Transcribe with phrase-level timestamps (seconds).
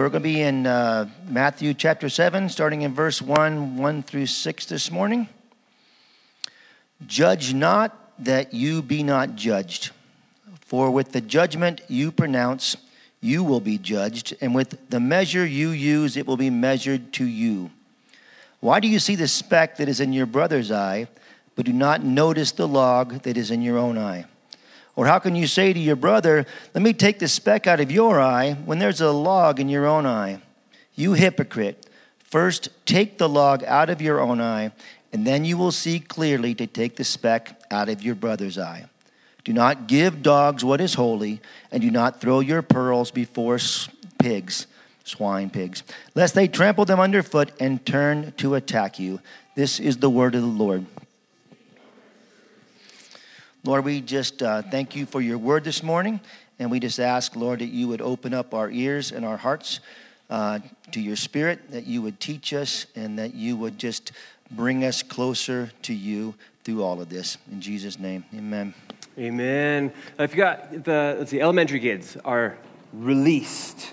[0.00, 4.24] We're going to be in uh, Matthew chapter 7, starting in verse 1, 1 through
[4.24, 5.28] 6 this morning.
[7.06, 9.90] Judge not that you be not judged.
[10.62, 12.78] For with the judgment you pronounce,
[13.20, 17.26] you will be judged, and with the measure you use, it will be measured to
[17.26, 17.70] you.
[18.60, 21.08] Why do you see the speck that is in your brother's eye,
[21.56, 24.24] but do not notice the log that is in your own eye?
[24.96, 27.90] Or how can you say to your brother, Let me take the speck out of
[27.90, 30.40] your eye, when there's a log in your own eye?
[30.94, 31.86] You hypocrite,
[32.18, 34.72] first take the log out of your own eye,
[35.12, 38.86] and then you will see clearly to take the speck out of your brother's eye.
[39.44, 41.40] Do not give dogs what is holy,
[41.72, 43.58] and do not throw your pearls before
[44.18, 44.66] pigs,
[45.04, 45.82] swine pigs,
[46.14, 49.20] lest they trample them underfoot and turn to attack you.
[49.54, 50.86] This is the word of the Lord.
[53.62, 56.20] Lord, we just uh, thank you for your word this morning,
[56.58, 59.80] and we just ask, Lord, that you would open up our ears and our hearts
[60.30, 60.60] uh,
[60.92, 64.12] to your spirit, that you would teach us, and that you would just
[64.50, 67.36] bring us closer to you through all of this.
[67.52, 68.72] In Jesus' name, amen.
[69.18, 69.92] Amen.
[70.18, 72.56] If you got the, let's see, elementary kids are
[72.94, 73.92] released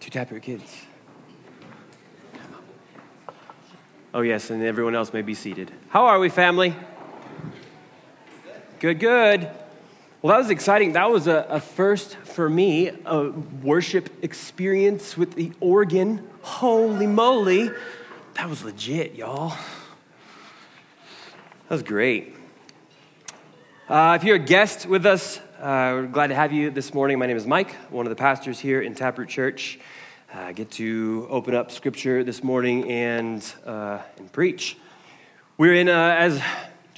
[0.00, 0.86] to Taproot kids.
[4.12, 5.70] Oh, yes, and everyone else may be seated.
[5.90, 6.74] How are we, family?
[8.80, 9.50] Good, good.
[10.22, 10.92] Well, that was exciting.
[10.92, 16.24] That was a, a, first for me, a worship experience with the organ.
[16.42, 17.72] Holy moly.
[18.34, 19.48] That was legit, y'all.
[19.48, 19.58] That
[21.70, 22.36] was great.
[23.88, 27.18] Uh, if you're a guest with us, uh, we're glad to have you this morning.
[27.18, 29.80] My name is Mike, one of the pastors here in Taproot Church.
[30.32, 34.76] Uh, I get to open up scripture this morning and, uh, and preach.
[35.56, 36.40] We're in, uh, as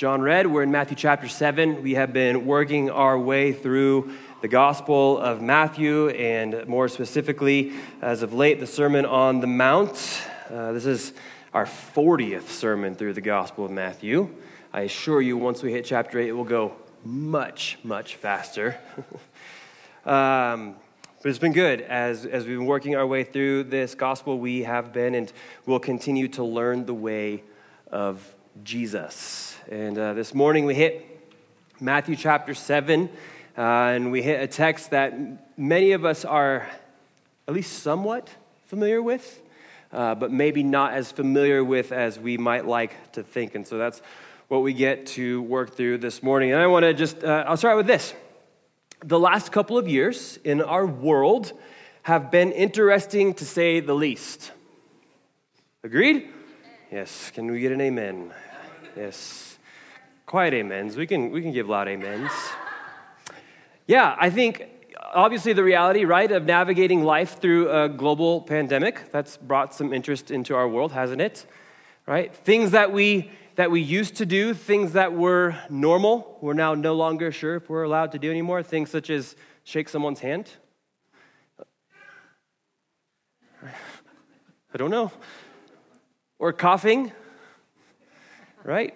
[0.00, 0.46] John read.
[0.46, 1.82] We're in Matthew chapter 7.
[1.82, 8.22] We have been working our way through the Gospel of Matthew, and more specifically, as
[8.22, 10.22] of late, the Sermon on the Mount.
[10.48, 11.12] Uh, this is
[11.52, 14.30] our 40th sermon through the Gospel of Matthew.
[14.72, 18.78] I assure you, once we hit chapter 8, it will go much, much faster.
[20.06, 20.77] um,
[21.22, 21.83] but it's been good.
[21.83, 25.30] As, as we've been working our way through this gospel, we have been and
[25.66, 27.42] will continue to learn the way
[27.92, 29.56] of Jesus.
[29.70, 31.06] And uh, this morning we hit
[31.80, 33.08] Matthew chapter 7,
[33.56, 36.66] uh, and we hit a text that many of us are
[37.48, 38.28] at least somewhat
[38.66, 39.40] familiar with,
[39.92, 43.55] uh, but maybe not as familiar with as we might like to think.
[43.55, 44.02] And so that's
[44.48, 46.52] what we get to work through this morning.
[46.52, 48.14] And I want to just, uh, I'll start with this.
[49.05, 51.52] The last couple of years in our world
[52.02, 54.52] have been interesting to say the least.
[55.83, 56.28] Agreed?
[56.90, 57.30] Yes.
[57.30, 58.33] Can we get an amen?
[58.96, 59.58] Yes.
[60.27, 60.96] Quiet amens.
[60.96, 62.33] We can, we can give loud amens.
[63.86, 64.67] Yeah, I think
[65.14, 70.33] obviously the reality, right, of navigating life through a global pandemic, that's brought some interest
[70.33, 71.46] into our world, hasn't it?
[72.06, 72.34] Right?
[72.34, 76.95] Things that we that we used to do, things that were normal, we're now no
[76.95, 78.62] longer sure if we're allowed to do anymore.
[78.62, 80.51] Things such as shake someone's hand.
[83.62, 85.12] I don't know.
[86.40, 87.12] Or coughing,
[88.64, 88.95] right?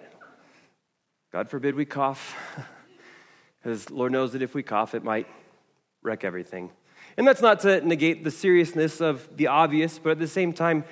[1.31, 2.35] God forbid we cough,
[3.63, 5.27] because Lord knows that if we cough, it might
[6.01, 6.71] wreck everything.
[7.17, 10.85] And that's not to negate the seriousness of the obvious, but at the same time,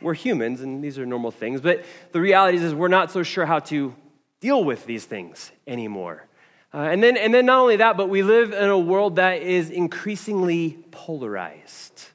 [0.00, 1.60] we're humans and these are normal things.
[1.60, 3.94] But the reality is, we're not so sure how to
[4.40, 6.26] deal with these things anymore.
[6.72, 9.42] Uh, and, then, and then not only that, but we live in a world that
[9.42, 12.06] is increasingly polarized.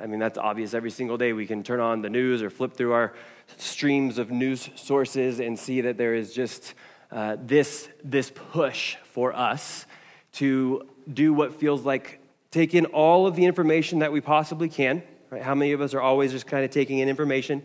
[0.00, 1.32] I mean, that's obvious every single day.
[1.32, 3.14] We can turn on the news or flip through our
[3.56, 6.74] streams of news sources and see that there is just
[7.10, 9.86] uh, this, this push for us
[10.32, 12.20] to do what feels like
[12.50, 15.02] take in all of the information that we possibly can.
[15.30, 15.42] Right?
[15.42, 17.62] How many of us are always just kind of taking in information?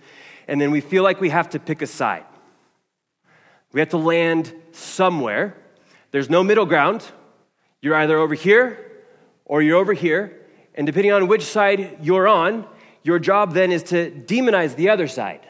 [0.47, 2.25] And then we feel like we have to pick a side.
[3.73, 5.55] We have to land somewhere.
[6.11, 7.05] There's no middle ground.
[7.81, 8.91] You're either over here
[9.45, 10.41] or you're over here.
[10.77, 12.65] And depending on which side you're on,
[13.03, 15.41] your job then is to demonize the other side.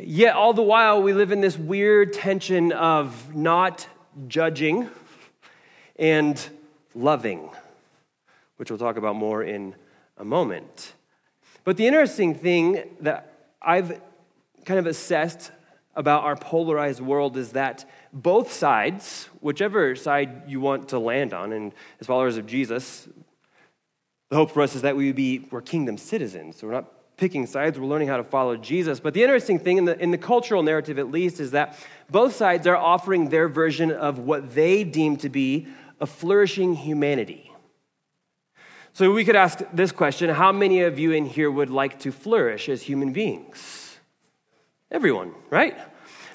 [0.00, 3.86] Yet, all the while, we live in this weird tension of not
[4.28, 4.88] judging
[5.96, 6.48] and
[6.94, 7.50] loving,
[8.56, 9.74] which we'll talk about more in
[10.16, 10.94] a moment.
[11.64, 14.00] But the interesting thing that I've
[14.64, 15.50] kind of assessed
[15.94, 21.52] about our polarized world is that both sides, whichever side you want to land on,
[21.52, 23.08] and as followers of Jesus,
[24.30, 26.56] the hope for us is that we be we're kingdom citizens.
[26.56, 28.98] So we're not picking sides, we're learning how to follow Jesus.
[28.98, 31.78] But the interesting thing, in the, in the cultural narrative at least, is that
[32.10, 35.68] both sides are offering their version of what they deem to be
[36.00, 37.52] a flourishing humanity.
[38.94, 42.10] So we could ask this question How many of you in here would like to
[42.10, 43.98] flourish as human beings?
[44.90, 45.76] Everyone, right?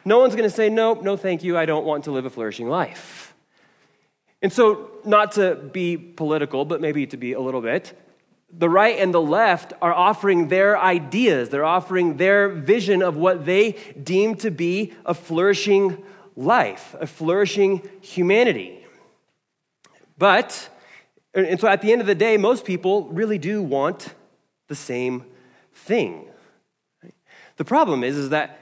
[0.05, 1.57] No one's going to say, Nope, no, thank you.
[1.57, 3.33] I don't want to live a flourishing life.
[4.41, 7.99] And so, not to be political, but maybe to be a little bit,
[8.51, 11.49] the right and the left are offering their ideas.
[11.49, 13.71] They're offering their vision of what they
[14.01, 16.03] deem to be a flourishing
[16.35, 18.85] life, a flourishing humanity.
[20.17, 20.69] But,
[21.33, 24.13] and so at the end of the day, most people really do want
[24.67, 25.25] the same
[25.73, 26.27] thing.
[27.57, 28.59] The problem is, is that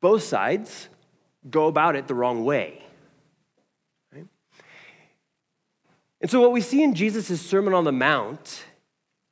[0.00, 0.88] both sides
[1.48, 2.84] go about it the wrong way.
[6.20, 8.64] And so, what we see in Jesus' Sermon on the Mount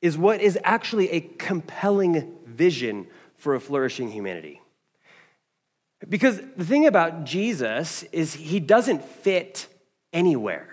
[0.01, 3.07] is what is actually a compelling vision
[3.37, 4.61] for a flourishing humanity.
[6.09, 9.67] Because the thing about Jesus is he doesn't fit
[10.13, 10.69] anywhere.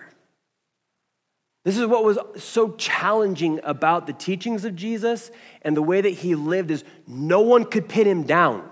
[1.64, 5.32] This is what was so challenging about the teachings of Jesus
[5.62, 8.70] and the way that he lived is no one could pin him down.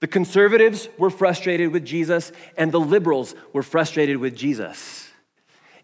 [0.00, 5.10] The conservatives were frustrated with Jesus and the liberals were frustrated with Jesus.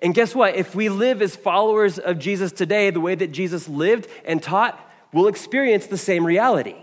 [0.02, 0.56] And guess what?
[0.56, 4.78] If we live as followers of Jesus today, the way that Jesus lived and taught,
[5.12, 6.76] we'll experience the same reality.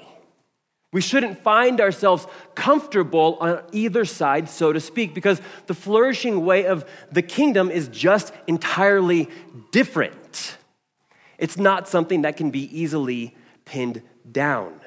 [0.92, 6.66] We shouldn't find ourselves comfortable on either side, so to speak, because the flourishing way
[6.66, 9.30] of the kingdom is just entirely
[9.72, 10.58] different.
[11.38, 13.36] It's not something that can be easily
[13.66, 14.02] pinned
[14.32, 14.79] down.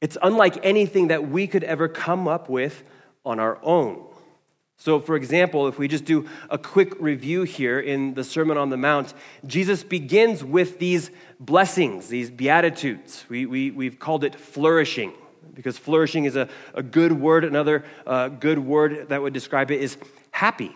[0.00, 2.82] It's unlike anything that we could ever come up with
[3.24, 4.04] on our own.
[4.80, 8.70] So, for example, if we just do a quick review here in the Sermon on
[8.70, 9.12] the Mount,
[9.44, 11.10] Jesus begins with these
[11.40, 13.24] blessings, these beatitudes.
[13.28, 15.14] We, we, we've called it flourishing
[15.52, 17.44] because flourishing is a, a good word.
[17.44, 19.96] Another uh, good word that would describe it is
[20.30, 20.72] happy.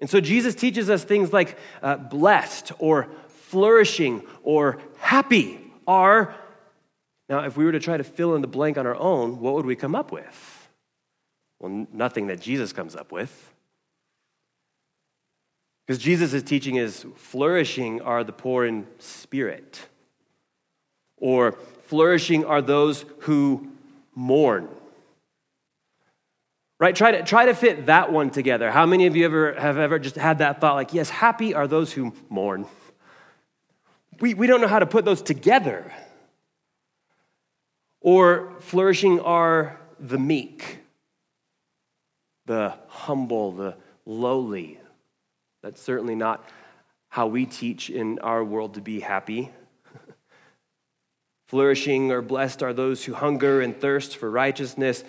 [0.00, 6.34] And so Jesus teaches us things like uh, blessed or flourishing or happy are.
[7.28, 9.54] Now, if we were to try to fill in the blank on our own, what
[9.54, 10.68] would we come up with?
[11.58, 13.52] Well, nothing that Jesus comes up with.
[15.86, 19.86] Because Jesus' teaching is flourishing are the poor in spirit,
[21.16, 21.52] or
[21.84, 23.68] flourishing are those who
[24.14, 24.68] mourn.
[26.78, 26.94] Right?
[26.94, 28.70] Try to, try to fit that one together.
[28.70, 31.66] How many of you ever have ever just had that thought like, yes, happy are
[31.66, 32.66] those who mourn?
[34.20, 35.92] We, we don't know how to put those together.
[38.10, 40.78] Or flourishing are the meek
[42.46, 43.76] the humble, the
[44.06, 44.80] lowly.
[45.62, 46.42] That's certainly not
[47.10, 49.50] how we teach in our world to be happy.
[51.48, 55.04] Flourishing or blessed are those who hunger and thirst for righteousness.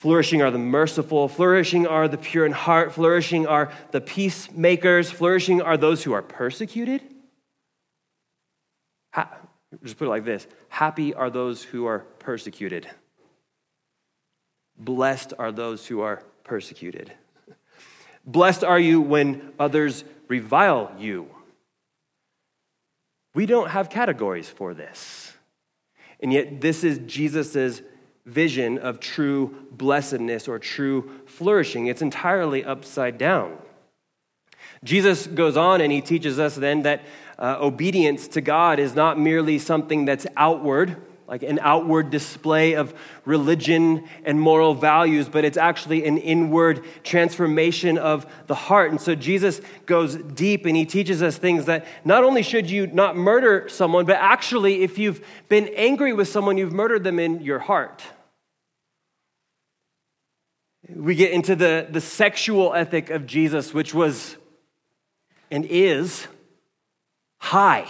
[0.00, 1.28] Flourishing are the merciful.
[1.28, 2.92] Flourishing are the pure in heart.
[2.92, 5.12] Flourishing are the peacemakers.
[5.12, 7.02] Flourishing are those who are persecuted.
[9.12, 9.39] Ha-
[9.82, 12.88] just put it like this Happy are those who are persecuted.
[14.78, 17.12] Blessed are those who are persecuted.
[18.24, 21.28] Blessed are you when others revile you.
[23.34, 25.32] We don't have categories for this.
[26.20, 27.82] And yet, this is Jesus'
[28.26, 31.86] vision of true blessedness or true flourishing.
[31.86, 33.56] It's entirely upside down.
[34.84, 37.02] Jesus goes on and he teaches us then that
[37.40, 40.96] uh, obedience to God is not merely something that's outward
[41.30, 42.92] like an outward display of
[43.24, 48.90] religion and moral values, but it's actually an inward transformation of the heart.
[48.90, 52.88] And so Jesus goes deep and he teaches us things that not only should you
[52.88, 57.40] not murder someone, but actually, if you've been angry with someone, you've murdered them in
[57.42, 58.02] your heart.
[60.92, 64.36] We get into the, the sexual ethic of Jesus, which was
[65.48, 66.26] and is
[67.40, 67.88] high.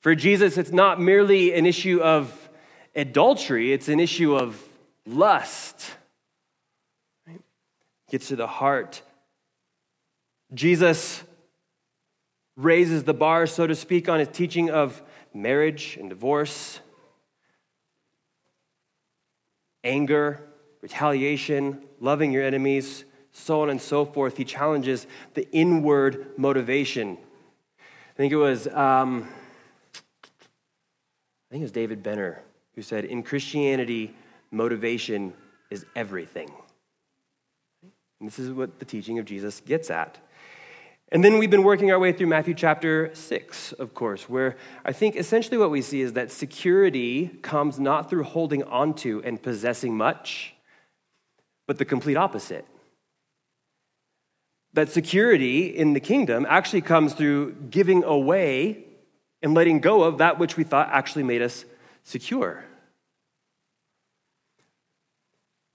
[0.00, 2.48] For Jesus, it's not merely an issue of
[2.94, 4.62] adultery, it's an issue of
[5.06, 5.90] lust.
[8.10, 9.02] Gets to the heart.
[10.52, 11.22] Jesus
[12.56, 15.02] raises the bar, so to speak, on his teaching of
[15.32, 16.80] marriage and divorce,
[19.82, 20.46] anger,
[20.82, 24.36] retaliation, loving your enemies, so on and so forth.
[24.36, 27.16] He challenges the inward motivation.
[28.12, 28.68] I think it was.
[28.68, 29.28] Um,
[29.94, 32.42] I think it was David Benner
[32.74, 34.14] who said, In Christianity,
[34.50, 35.34] motivation
[35.70, 36.50] is everything.
[37.82, 40.18] And this is what the teaching of Jesus gets at.
[41.10, 44.92] And then we've been working our way through Matthew chapter 6, of course, where I
[44.92, 49.94] think essentially what we see is that security comes not through holding onto and possessing
[49.94, 50.54] much,
[51.66, 52.64] but the complete opposite.
[54.74, 58.84] That security in the kingdom actually comes through giving away
[59.42, 61.64] and letting go of that which we thought actually made us
[62.04, 62.64] secure.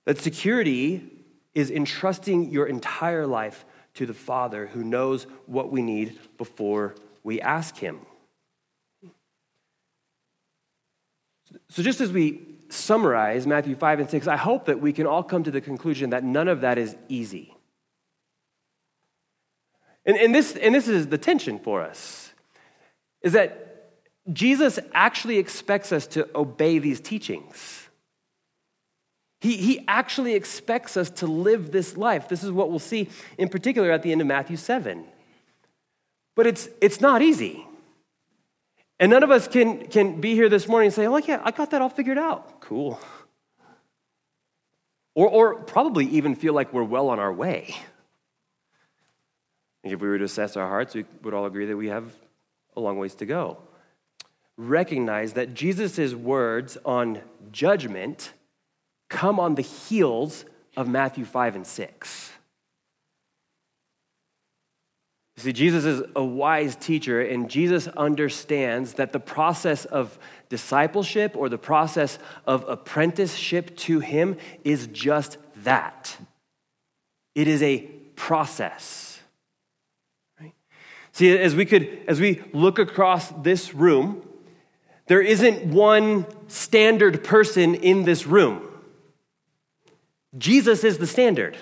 [0.06, 1.04] That security
[1.54, 7.42] is entrusting your entire life to the Father who knows what we need before we
[7.42, 8.00] ask Him.
[11.70, 15.24] So, just as we summarize Matthew 5 and 6, I hope that we can all
[15.24, 17.57] come to the conclusion that none of that is easy.
[20.08, 22.34] And, and, this, and this is the tension for us,
[23.22, 23.92] is that
[24.32, 27.90] Jesus actually expects us to obey these teachings.
[29.42, 32.28] He, he actually expects us to live this life.
[32.30, 35.06] This is what we'll see in particular at the end of Matthew 7.
[36.36, 37.66] But it's, it's not easy.
[39.00, 41.52] And none of us can, can be here this morning and say, oh, yeah, I
[41.52, 42.62] got that all figured out.
[42.62, 43.00] Cool.
[45.14, 47.76] Or, or probably even feel like we're well on our way.
[49.92, 52.14] If we were to assess our hearts, we would all agree that we have
[52.76, 53.58] a long ways to go.
[54.58, 58.34] Recognize that Jesus' words on judgment
[59.10, 62.32] come on the heels of Matthew 5 and 6.
[65.38, 70.18] You see, Jesus is a wise teacher, and Jesus understands that the process of
[70.50, 72.18] discipleship or the process
[72.48, 76.18] of apprenticeship to him is just that.
[77.36, 77.82] It is a
[78.16, 79.07] process.
[81.18, 84.22] See, as we could, as we look across this room,
[85.08, 88.62] there isn't one standard person in this room.
[90.38, 91.58] Jesus is the standard.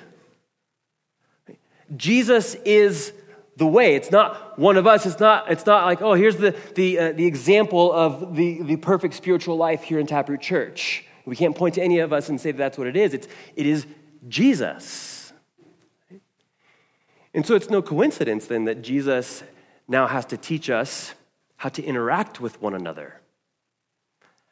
[1.95, 3.13] Jesus is
[3.55, 3.95] the way.
[3.95, 5.05] It's not one of us.
[5.05, 8.75] It's not, it's not like, oh, here's the, the, uh, the example of the, the
[8.75, 11.05] perfect spiritual life here in Taproot Church.
[11.25, 13.13] We can't point to any of us and say that that's what it is.
[13.13, 13.87] It's, it is
[14.27, 15.14] Jesus.
[17.35, 19.43] And so it's no coincidence then that Jesus
[19.89, 21.13] now has to teach us
[21.57, 23.19] how to interact with one another,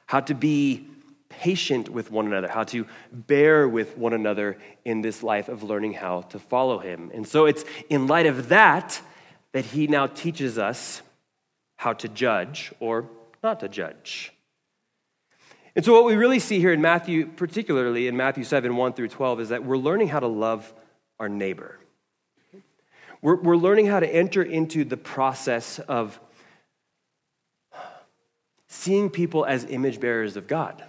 [0.06, 0.88] how to be
[1.30, 5.94] patient with one another, how to bear with one another in this life of learning
[5.94, 7.10] how to follow him.
[7.14, 9.02] And so it's in light of that
[9.54, 11.02] that he now teaches us
[11.78, 13.10] how to judge or
[13.42, 14.34] not to judge.
[15.76, 19.08] And so, what we really see here in Matthew, particularly in Matthew 7 1 through
[19.08, 20.72] 12, is that we're learning how to love
[21.20, 21.80] our neighbor.
[23.24, 26.20] We're, we're learning how to enter into the process of
[28.68, 30.84] seeing people as image bearers of God.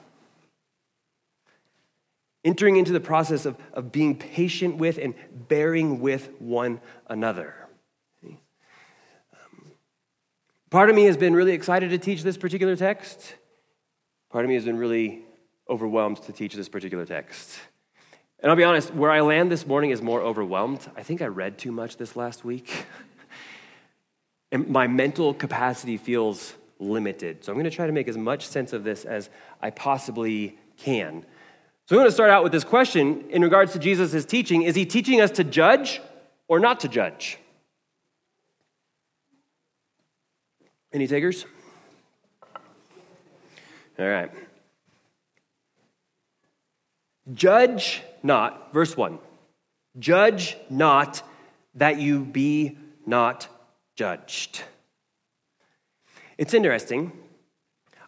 [2.45, 5.15] Entering into the process of, of being patient with and
[5.49, 7.55] bearing with one another.
[10.71, 13.37] Part of me has been really excited to teach this particular text.
[14.31, 15.23] Part of me has been really
[15.71, 17.61] overwhelmed to teach this particular text.
[18.45, 20.87] And I'll be honest, where I land this morning is more overwhelmed.
[20.99, 22.85] I think I read too much this last week.
[24.53, 27.43] and my mental capacity feels limited.
[27.43, 29.31] So I'm going to try to make as much sense of this as
[29.63, 31.25] I possibly can.
[31.87, 34.75] So I'm going to start out with this question in regards to Jesus' teaching Is
[34.75, 36.03] he teaching us to judge
[36.47, 37.39] or not to judge?
[40.93, 41.47] Any takers?
[43.99, 44.31] All right.
[47.33, 49.19] Judge not, verse 1
[49.99, 51.23] Judge not
[51.75, 52.77] that you be
[53.07, 53.49] not
[53.97, 54.63] judged.
[56.37, 57.13] It's interesting.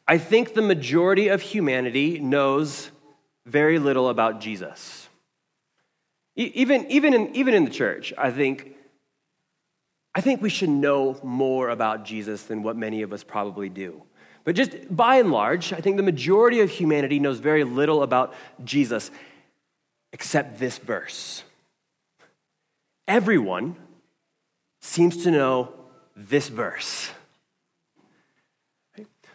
[0.09, 2.91] I think the majority of humanity knows
[3.45, 5.09] very little about Jesus.
[6.37, 8.75] Even, even, in, even in the church, I think,
[10.15, 14.03] I think we should know more about Jesus than what many of us probably do.
[14.47, 18.33] But just by and large, I think the majority of humanity knows very little about
[18.65, 19.11] Jesus
[20.13, 21.43] except this verse.
[23.09, 23.75] Everyone
[24.81, 25.75] seems to know
[26.15, 27.11] this verse.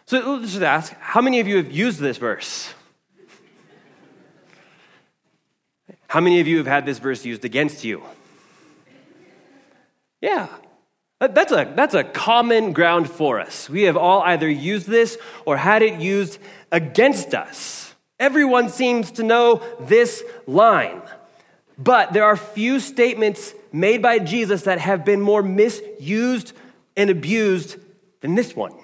[0.06, 2.72] So let's just ask how many of you have used this verse?
[6.08, 8.02] How many of you have had this verse used against you?
[10.22, 10.48] Yeah,
[11.28, 13.70] that's a, that's a common ground for us.
[13.70, 16.38] We have all either used this or had it used
[16.72, 17.94] against us.
[18.18, 21.02] Everyone seems to know this line.
[21.78, 26.52] But there are few statements made by Jesus that have been more misused
[26.96, 27.76] and abused
[28.20, 28.74] than this one.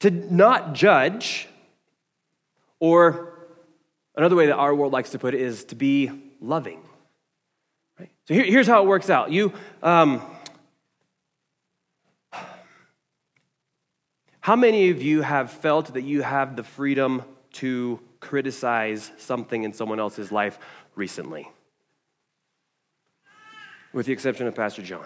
[0.00, 1.46] To not judge,
[2.78, 3.34] or
[4.16, 6.10] another way that our world likes to put it is to be
[6.40, 6.80] loving.
[8.30, 9.32] So here, here's how it works out.
[9.32, 10.22] You, um,
[14.38, 19.72] how many of you have felt that you have the freedom to criticize something in
[19.72, 20.60] someone else's life
[20.94, 21.50] recently?
[23.92, 25.04] with the exception of Pastor John.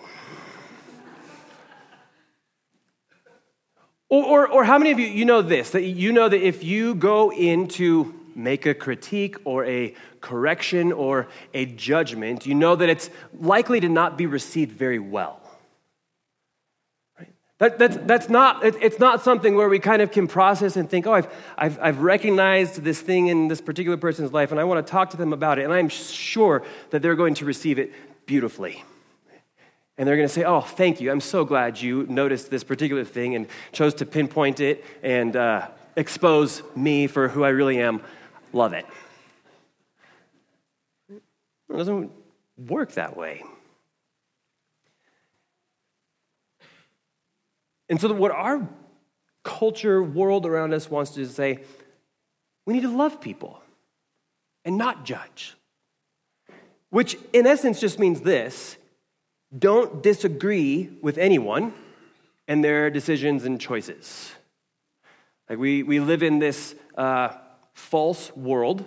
[4.11, 6.62] Or, or, or, how many of you, you know this, that you know that if
[6.62, 12.76] you go in to make a critique or a correction or a judgment, you know
[12.76, 15.40] that it's likely to not be received very well.
[17.18, 17.32] Right?
[17.58, 20.88] That, that's, that's not, it, it's not something where we kind of can process and
[20.88, 24.64] think, oh, I've, I've, I've recognized this thing in this particular person's life and I
[24.64, 25.64] want to talk to them about it.
[25.64, 27.92] And I'm sure that they're going to receive it
[28.26, 28.84] beautifully.
[29.96, 31.10] And they're going to say, Oh, thank you.
[31.10, 35.68] I'm so glad you noticed this particular thing and chose to pinpoint it and uh,
[35.96, 38.02] expose me for who I really am.
[38.54, 38.87] Love it.
[41.11, 42.12] It doesn't
[42.56, 43.42] work that way.
[47.88, 48.68] And so, what our
[49.42, 51.64] culture, world around us wants to say,
[52.64, 53.61] we need to love people
[54.64, 55.56] and not judge.
[56.90, 58.76] Which, in essence, just means this
[59.56, 61.75] don't disagree with anyone
[62.46, 64.32] and their decisions and choices.
[65.50, 67.30] Like we, we live in this uh,
[67.75, 68.87] false world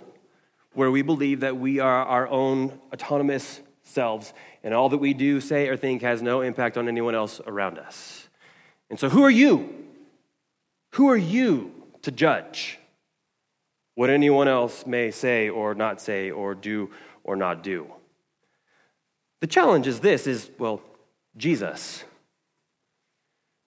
[0.74, 5.40] where we believe that we are our own autonomous selves and all that we do,
[5.40, 8.28] say, or think has no impact on anyone else around us.
[8.90, 9.86] And so, who are you?
[10.92, 12.78] Who are you to judge
[13.94, 16.90] what anyone else may say or not say or do
[17.24, 17.92] or not do?
[19.40, 20.82] The challenge is this is, well,
[21.36, 22.04] Jesus.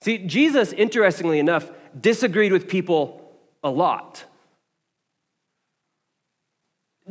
[0.02, 3.32] See, Jesus, interestingly enough, disagreed with people
[3.64, 4.26] a lot.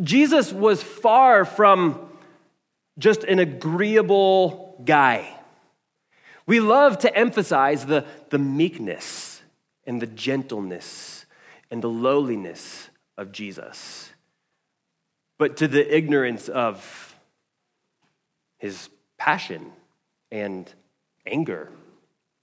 [0.03, 2.09] Jesus was far from
[2.99, 5.29] just an agreeable guy.
[6.47, 9.43] We love to emphasize the, the meekness
[9.87, 11.27] and the gentleness
[11.71, 14.11] and the lowliness of Jesus,
[15.39, 17.17] but to the ignorance of
[18.59, 19.73] his passion
[20.31, 20.73] and
[21.27, 21.71] anger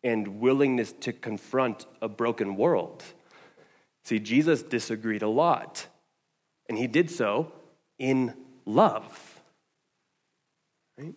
[0.04, 3.04] and willingness to confront a broken world.
[4.04, 5.88] See, Jesus disagreed a lot,
[6.70, 7.52] and he did so
[8.00, 8.34] in
[8.66, 9.42] love.
[10.98, 11.16] Right?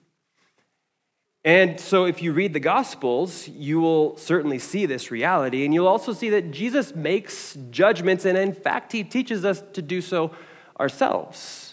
[1.44, 5.88] And so, if you read the Gospels, you will certainly see this reality, and you'll
[5.88, 10.32] also see that Jesus makes judgments, and in fact, he teaches us to do so
[10.78, 11.69] ourselves.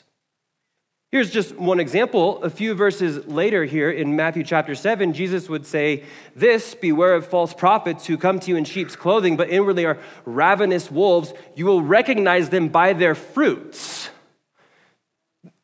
[1.09, 2.43] Here's just one example.
[2.43, 6.03] A few verses later, here in Matthew chapter 7, Jesus would say,
[6.35, 9.99] This, beware of false prophets who come to you in sheep's clothing, but inwardly are
[10.25, 11.33] ravenous wolves.
[11.55, 14.09] You will recognize them by their fruits.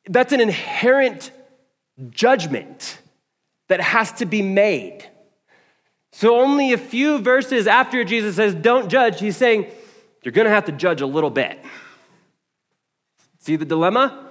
[0.07, 1.31] That's an inherent
[2.09, 2.99] judgment
[3.67, 5.09] that has to be made.
[6.13, 9.69] So, only a few verses after Jesus says, Don't judge, he's saying,
[10.23, 11.59] You're going to have to judge a little bit.
[13.39, 14.22] See the dilemma?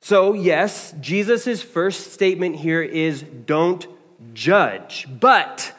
[0.00, 3.86] So, yes, Jesus' first statement here is don't
[4.32, 5.72] judge, but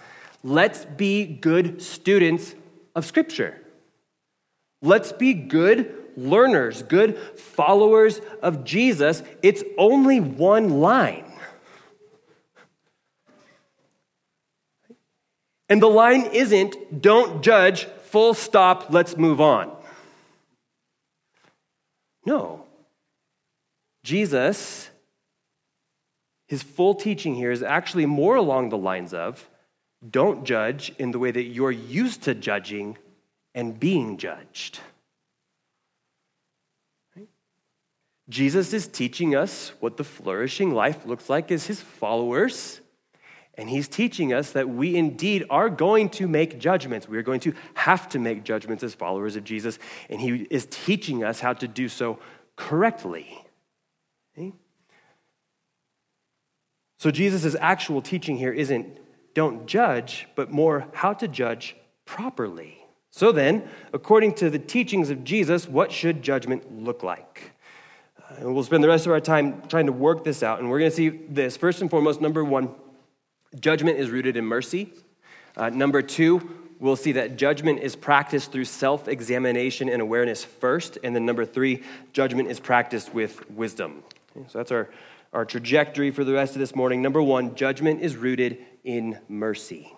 [0.44, 2.54] let's be good students
[2.96, 3.60] of Scripture.
[4.82, 9.24] Let's be good learners, good followers of Jesus.
[9.42, 11.26] It's only one line.
[15.70, 19.72] And the line isn't don't judge, full stop, let's move on.
[22.26, 22.66] No.
[24.04, 24.90] Jesus,
[26.48, 29.50] his full teaching here is actually more along the lines of
[30.10, 32.98] don't judge in the way that you're used to judging
[33.54, 34.80] and being judged.
[38.30, 42.80] Jesus is teaching us what the flourishing life looks like as his followers.
[43.56, 47.10] And he's teaching us that we indeed are going to make judgments.
[47.10, 49.80] We are going to have to make judgments as followers of Jesus.
[50.10, 52.20] And he is teaching us how to do so
[52.56, 53.44] correctly.
[56.98, 59.00] So Jesus' actual teaching here isn't
[59.34, 61.76] don't judge, but more how to judge
[62.06, 62.78] properly.
[63.12, 67.54] So then, according to the teachings of Jesus, what should judgment look like?
[68.18, 70.60] Uh, and we'll spend the rest of our time trying to work this out.
[70.60, 71.56] And we're going to see this.
[71.56, 72.76] First and foremost, number one,
[73.60, 74.94] judgment is rooted in mercy.
[75.56, 80.98] Uh, number two, we'll see that judgment is practiced through self examination and awareness first.
[81.04, 84.04] And then number three, judgment is practiced with wisdom.
[84.34, 84.90] So that's our
[85.34, 87.02] our trajectory for the rest of this morning.
[87.02, 89.94] Number one, judgment is rooted in mercy.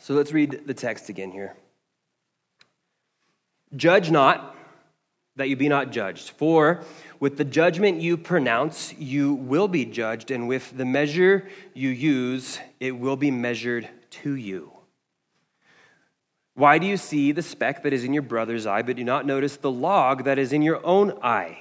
[0.00, 1.54] So let's read the text again here.
[3.76, 4.56] Judge not,
[5.36, 6.30] that you be not judged.
[6.30, 6.82] For
[7.20, 12.58] with the judgment you pronounce, you will be judged, and with the measure you use,
[12.80, 14.77] it will be measured to you.
[16.58, 19.24] Why do you see the speck that is in your brother's eye, but do not
[19.24, 21.56] notice the log that is in your own eye?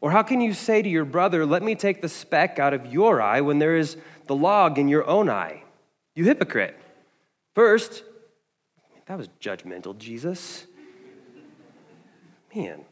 [0.00, 2.92] Or how can you say to your brother, Let me take the speck out of
[2.92, 5.62] your eye when there is the log in your own eye?
[6.16, 6.76] You hypocrite.
[7.54, 8.02] First,
[9.06, 10.66] that was judgmental, Jesus.
[12.52, 12.84] Man.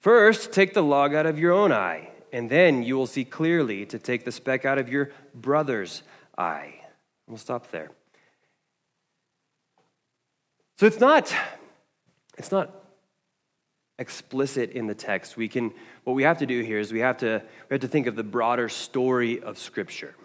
[0.00, 3.86] First, take the log out of your own eye, and then you will see clearly
[3.86, 6.02] to take the speck out of your brother's
[6.36, 6.74] eye.
[7.26, 7.90] We'll stop there.
[10.82, 11.32] So it's not,
[12.36, 12.74] it's not
[14.00, 15.36] explicit in the text.
[15.36, 17.40] We can, what we have to do here is we have to,
[17.70, 20.16] we have to think of the broader story of Scripture.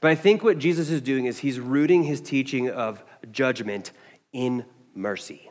[0.00, 3.92] But I think what Jesus is doing is he's rooting his teaching of judgment
[4.32, 4.64] in
[4.96, 5.48] mercy.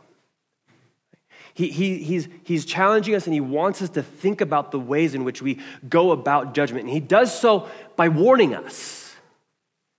[1.54, 5.16] He, he, he's, he's challenging us and he wants us to think about the ways
[5.16, 6.84] in which we go about judgment.
[6.84, 9.07] And he does so by warning us.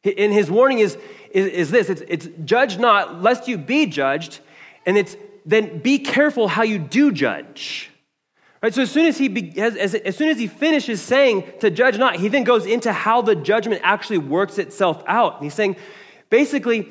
[0.05, 0.97] And his warning is,
[1.31, 4.41] is, is this it's, it's judge not, lest you be judged.
[4.87, 7.91] And it's then be careful how you do judge.
[8.63, 11.45] Right, so as soon as he be, as, as, as soon as he finishes saying
[11.61, 15.37] to judge not, he then goes into how the judgment actually works itself out.
[15.37, 15.77] And he's saying,
[16.29, 16.89] basically,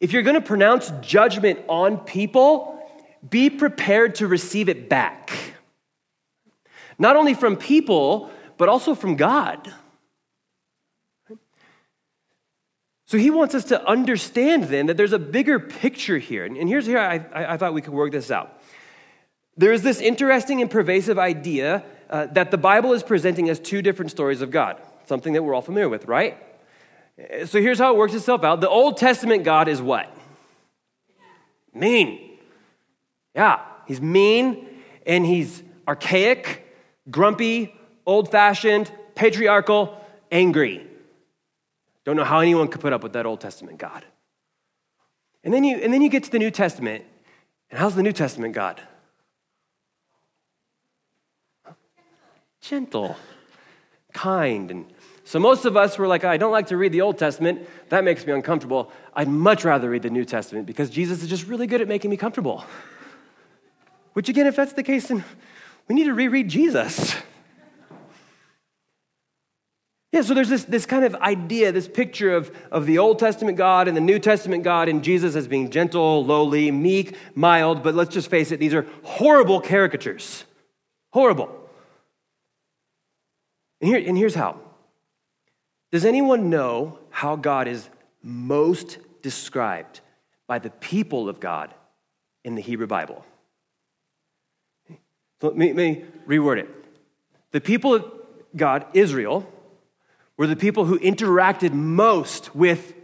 [0.00, 2.82] if you're going to pronounce judgment on people,
[3.28, 5.30] be prepared to receive it back.
[6.98, 9.72] Not only from people, but also from God.
[13.10, 16.44] So he wants us to understand then that there's a bigger picture here.
[16.44, 18.62] And here's here I, I thought we could work this out.
[19.56, 23.82] There is this interesting and pervasive idea uh, that the Bible is presenting as two
[23.82, 26.38] different stories of God, something that we're all familiar with, right?
[27.46, 28.60] So here's how it works itself out.
[28.60, 30.16] The Old Testament God is what?
[31.74, 32.38] Mean.
[33.34, 34.68] Yeah, he's mean
[35.04, 36.64] and he's archaic,
[37.10, 37.74] grumpy,
[38.06, 40.86] old fashioned, patriarchal, angry.
[42.10, 44.04] Don't know how anyone could put up with that Old Testament God.
[45.44, 47.04] And then you, and then you get to the New Testament,
[47.70, 48.82] and how's the New Testament God?
[52.60, 53.14] Gentle,
[54.12, 54.86] kind, and
[55.22, 57.68] so most of us were like, I don't like to read the Old Testament.
[57.90, 58.90] That makes me uncomfortable.
[59.14, 62.10] I'd much rather read the New Testament because Jesus is just really good at making
[62.10, 62.64] me comfortable.
[64.14, 65.22] Which, again, if that's the case, then
[65.86, 67.14] we need to reread Jesus.
[70.12, 73.56] Yeah, so there's this, this kind of idea, this picture of, of the Old Testament
[73.56, 77.94] God and the New Testament God and Jesus as being gentle, lowly, meek, mild, but
[77.94, 80.44] let's just face it, these are horrible caricatures.
[81.12, 81.48] Horrible.
[83.80, 84.58] And, here, and here's how.
[85.92, 87.88] Does anyone know how God is
[88.22, 90.00] most described
[90.48, 91.72] by the people of God
[92.44, 93.24] in the Hebrew Bible?
[95.40, 96.68] Let me, let me reword it.
[97.52, 98.04] The people of
[98.56, 99.50] God, Israel,
[100.40, 102.94] were the people who interacted most with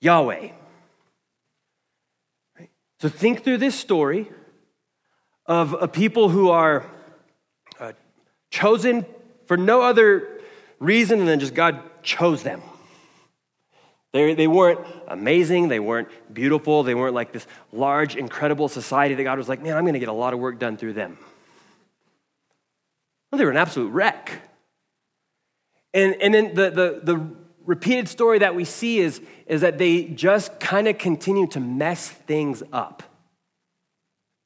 [0.00, 0.48] Yahweh.
[2.98, 4.30] So think through this story
[5.44, 6.90] of a people who are
[7.78, 7.92] uh,
[8.48, 9.04] chosen
[9.44, 10.40] for no other
[10.78, 12.62] reason than just God chose them.
[14.14, 19.24] They, they weren't amazing, they weren't beautiful, they weren't like this large, incredible society that
[19.24, 21.18] God was like, man, I'm going to get a lot of work done through them.
[23.30, 24.40] Well, they were an absolute wreck.
[25.94, 27.26] And, and then the, the, the
[27.64, 32.08] repeated story that we see is, is that they just kind of continue to mess
[32.08, 33.02] things up.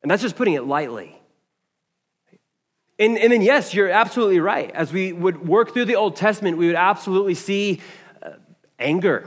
[0.02, 1.16] And that's just putting it lightly.
[2.98, 4.70] And, and then, yes, you're absolutely right.
[4.70, 7.80] As we would work through the Old Testament, we would absolutely see
[8.22, 8.30] uh,
[8.78, 9.26] anger,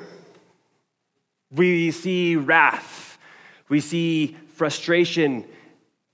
[1.51, 3.17] we see wrath,
[3.69, 5.45] we see frustration,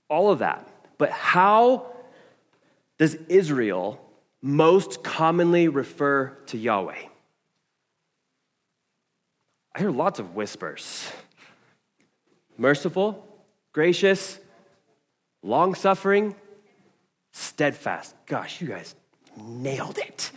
[0.08, 0.68] all of that.
[0.98, 1.86] But how
[2.98, 4.00] does Israel
[4.46, 7.02] most commonly refer to Yahweh?
[9.74, 11.10] I hear lots of whispers
[12.56, 13.26] merciful,
[13.72, 14.38] gracious,
[15.42, 16.34] long suffering,
[17.32, 18.14] steadfast.
[18.24, 18.94] Gosh, you guys
[19.36, 20.30] nailed it.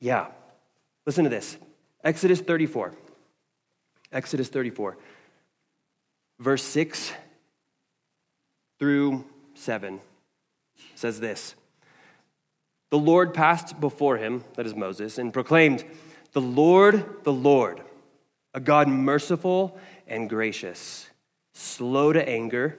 [0.00, 0.28] Yeah.
[1.04, 1.58] Listen to this
[2.04, 2.94] Exodus 34.
[4.10, 4.96] Exodus 34,
[6.38, 7.12] verse 6
[8.78, 9.24] through
[9.54, 10.00] 7
[10.94, 11.54] says this
[12.90, 15.84] the Lord passed before him, that is Moses, and proclaimed,
[16.32, 17.82] The Lord, the Lord,
[18.54, 21.08] a God merciful and gracious,
[21.52, 22.78] slow to anger,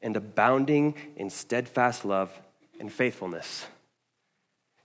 [0.00, 2.40] and abounding in steadfast love
[2.78, 3.66] and faithfulness,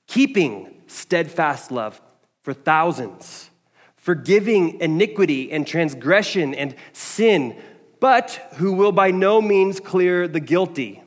[0.08, 2.02] keeping steadfast love
[2.42, 3.50] for thousands,
[3.96, 7.56] forgiving iniquity and transgression and sin,
[8.00, 11.04] but who will by no means clear the guilty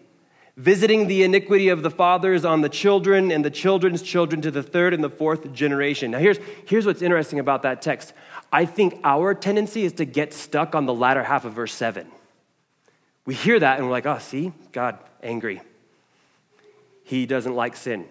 [0.61, 4.62] visiting the iniquity of the fathers on the children and the children's children to the
[4.62, 6.11] third and the fourth generation.
[6.11, 8.12] Now, here's, here's what's interesting about that text.
[8.53, 12.07] I think our tendency is to get stuck on the latter half of verse 7.
[13.25, 15.62] We hear that and we're like, oh, see, God, angry.
[17.05, 18.07] He doesn't like sin.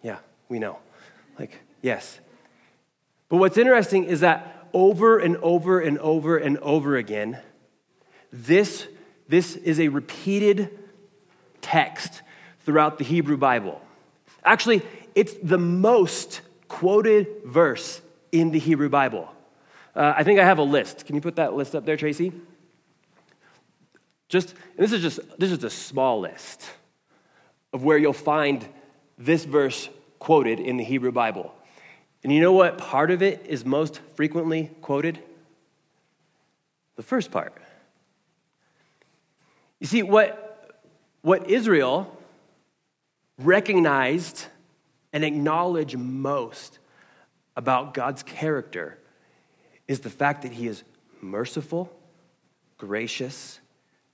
[0.00, 0.78] Yeah, we know.
[1.36, 2.20] Like, yes.
[3.28, 7.40] But what's interesting is that over and over and over and over again,
[8.32, 8.86] this,
[9.26, 10.77] this is a repeated
[11.68, 12.22] text
[12.60, 13.80] throughout the Hebrew Bible.
[14.42, 14.82] Actually,
[15.14, 18.00] it's the most quoted verse
[18.32, 19.28] in the Hebrew Bible.
[19.94, 21.04] Uh, I think I have a list.
[21.04, 22.32] Can you put that list up there, Tracy?
[24.28, 26.70] Just, this is just this is a small list
[27.72, 28.66] of where you'll find
[29.18, 31.54] this verse quoted in the Hebrew Bible.
[32.22, 35.18] And you know what part of it is most frequently quoted?
[36.96, 37.54] The first part.
[39.80, 40.47] You see, what,
[41.28, 42.16] what Israel
[43.36, 44.46] recognized
[45.12, 46.78] and acknowledged most
[47.54, 48.96] about God's character
[49.86, 50.84] is the fact that He is
[51.20, 51.94] merciful,
[52.78, 53.60] gracious,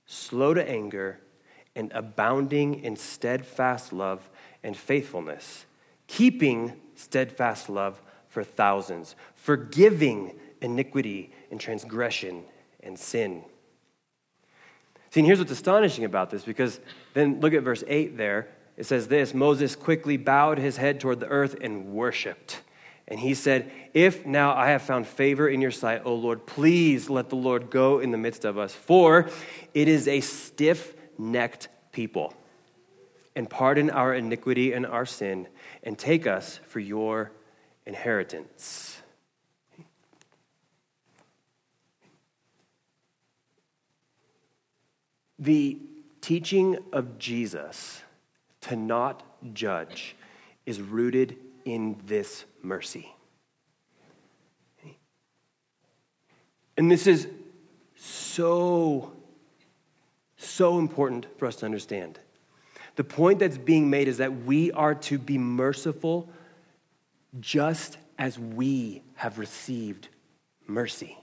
[0.05, 1.21] slow to anger,
[1.73, 4.29] and abounding in steadfast love
[4.61, 5.65] and faithfulness,
[6.07, 12.43] keeping steadfast love for thousands, forgiving iniquity and transgression
[12.83, 13.41] and sin.
[15.15, 16.77] See, and here's what's astonishing about this because
[17.13, 18.49] then look at verse 8 there.
[18.75, 22.59] It says this Moses quickly bowed his head toward the earth and worshiped.
[23.07, 27.09] And he said, If now I have found favor in your sight, O Lord, please
[27.09, 29.29] let the Lord go in the midst of us, for
[29.73, 32.33] it is a stiff necked people.
[33.37, 35.47] And pardon our iniquity and our sin,
[35.81, 37.31] and take us for your
[37.85, 38.94] inheritance.
[45.39, 45.77] The
[46.21, 48.01] teaching of Jesus
[48.61, 50.15] to not judge
[50.65, 53.13] is rooted in this mercy.
[56.77, 57.27] And this is
[57.95, 59.13] so,
[60.37, 62.19] so important for us to understand.
[62.95, 66.29] The point that's being made is that we are to be merciful
[67.39, 70.07] just as we have received
[70.67, 71.17] mercy.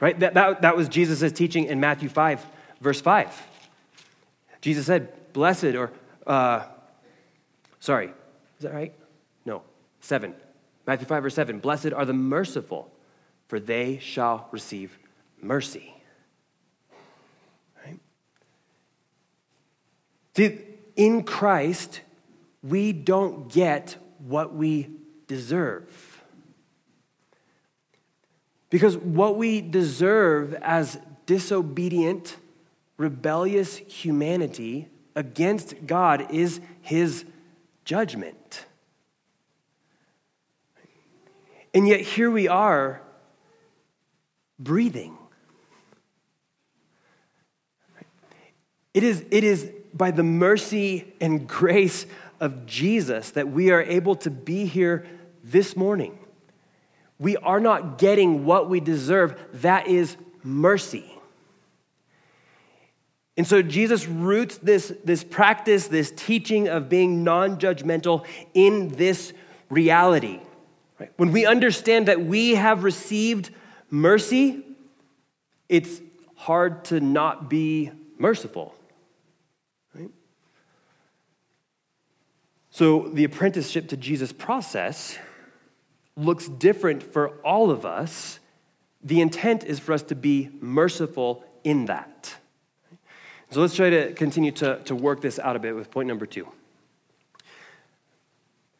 [0.00, 0.18] Right?
[0.20, 2.44] That, that, that was Jesus' teaching in Matthew 5,
[2.80, 3.48] verse 5.
[4.60, 5.92] Jesus said, Blessed, or,
[6.26, 6.64] uh,
[7.80, 8.94] sorry, is that right?
[9.44, 9.62] No,
[10.00, 10.34] 7.
[10.86, 11.58] Matthew 5, verse 7.
[11.58, 12.90] Blessed are the merciful,
[13.48, 14.98] for they shall receive
[15.40, 15.94] mercy.
[17.84, 17.98] Right?
[20.34, 20.58] See,
[20.96, 22.00] in Christ,
[22.62, 24.90] we don't get what we
[25.26, 26.22] deserve.
[28.70, 32.36] Because what we deserve as disobedient,
[32.96, 37.24] rebellious humanity against God is his
[37.84, 38.66] judgment.
[41.74, 43.02] And yet here we are
[44.58, 45.16] breathing.
[48.94, 52.06] It is, it is by the mercy and grace
[52.40, 55.06] of Jesus that we are able to be here
[55.44, 56.18] this morning.
[57.18, 59.38] We are not getting what we deserve.
[59.54, 61.15] That is mercy.
[63.36, 69.32] And so Jesus roots this, this practice, this teaching of being non judgmental in this
[69.68, 70.40] reality.
[70.98, 71.12] Right?
[71.16, 73.50] When we understand that we have received
[73.90, 74.64] mercy,
[75.68, 76.00] it's
[76.36, 78.74] hard to not be merciful.
[79.94, 80.10] Right?
[82.70, 85.18] So the apprenticeship to Jesus process
[86.16, 88.38] looks different for all of us.
[89.02, 92.34] The intent is for us to be merciful in that.
[93.50, 96.26] So let's try to continue to, to work this out a bit with point number
[96.26, 96.48] two.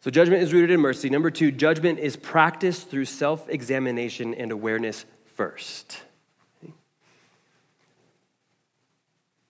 [0.01, 1.11] So, judgment is rooted in mercy.
[1.11, 6.01] Number two, judgment is practiced through self examination and awareness first.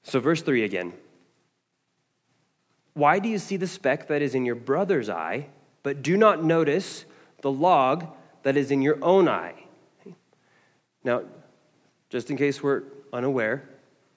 [0.02, 0.94] So, verse three again.
[2.94, 5.48] Why do you see the speck that is in your brother's eye,
[5.83, 7.05] but do not notice
[7.42, 8.07] the log
[8.42, 9.62] that is in your own eye?
[11.05, 11.24] Now,
[12.09, 13.68] just in case we're unaware,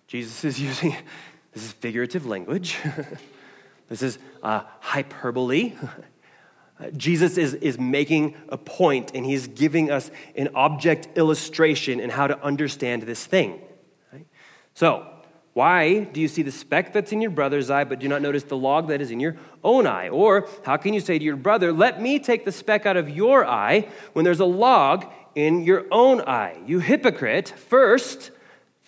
[0.10, 0.96] Jesus is using
[1.54, 2.78] this is figurative language.
[3.90, 5.74] this is uh, hyperbole.
[6.98, 12.26] Jesus is, is making a point and he's giving us an object illustration in how
[12.26, 13.60] to understand this thing.
[14.12, 14.26] Right?
[14.74, 15.06] So,
[15.54, 18.44] why do you see the speck that's in your brother's eye, but do not notice
[18.44, 20.10] the log that is in your own eye?
[20.10, 23.10] Or how can you say to your brother, Let me take the speck out of
[23.10, 26.58] your eye when there's a log in your own eye?
[26.66, 28.32] You hypocrite, first,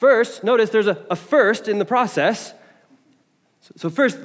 [0.01, 2.53] first, notice there's a, a first in the process.
[3.61, 4.17] So, so, first,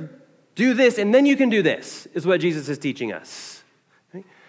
[0.54, 3.62] do this, and then you can do this, is what Jesus is teaching us.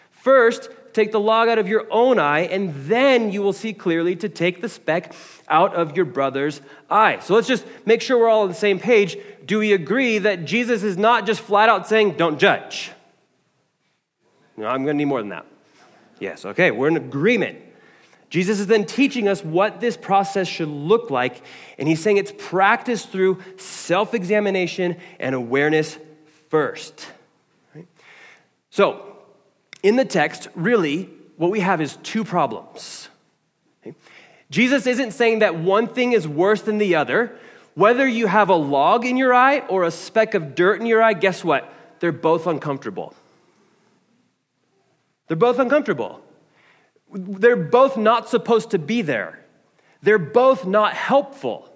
[0.10, 4.16] First, take the log out of your own eye, and then you will see clearly
[4.16, 5.14] to take the speck
[5.50, 7.20] out of your brother's eye.
[7.20, 9.18] So let's just make sure we're all on the same page.
[9.46, 12.92] Do we agree that Jesus is not just flat out saying, don't judge?
[14.56, 15.46] No, I'm going to need more than that.
[16.20, 17.60] Yes, okay, we're in agreement.
[18.30, 21.42] Jesus is then teaching us what this process should look like,
[21.78, 25.98] and he's saying it's practiced through self examination and awareness
[26.50, 27.08] first.
[27.74, 27.88] Right?
[28.70, 29.18] So,
[29.82, 33.08] in the text, really, what we have is two problems.
[33.82, 33.96] Okay?
[34.50, 37.38] Jesus isn't saying that one thing is worse than the other.
[37.76, 41.02] Whether you have a log in your eye or a speck of dirt in your
[41.02, 41.72] eye, guess what?
[42.00, 43.14] They're both uncomfortable.
[45.28, 46.22] They're both uncomfortable.
[47.12, 49.44] They're both not supposed to be there.
[50.02, 51.72] They're both not helpful.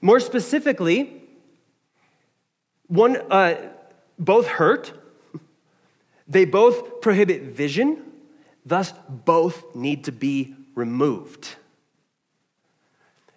[0.00, 1.22] More specifically,
[2.86, 3.56] one, uh,
[4.18, 4.92] both hurt,
[6.28, 8.02] they both prohibit vision,
[8.64, 11.56] thus, both need to be removed.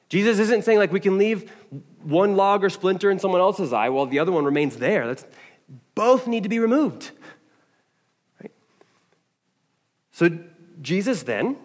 [0.09, 1.51] Jesus isn't saying like we can leave
[2.01, 5.07] one log or splinter in someone else's eye while the other one remains there.
[5.07, 5.25] That's,
[5.93, 7.11] both need to be removed.
[8.41, 8.51] Right?
[10.11, 10.29] So,
[10.81, 11.57] Jesus then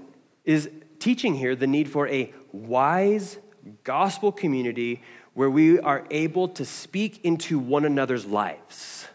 [0.45, 3.39] is teaching here the need for a wise
[3.83, 5.03] gospel community
[5.35, 9.07] where we are able to speak into one another's lives.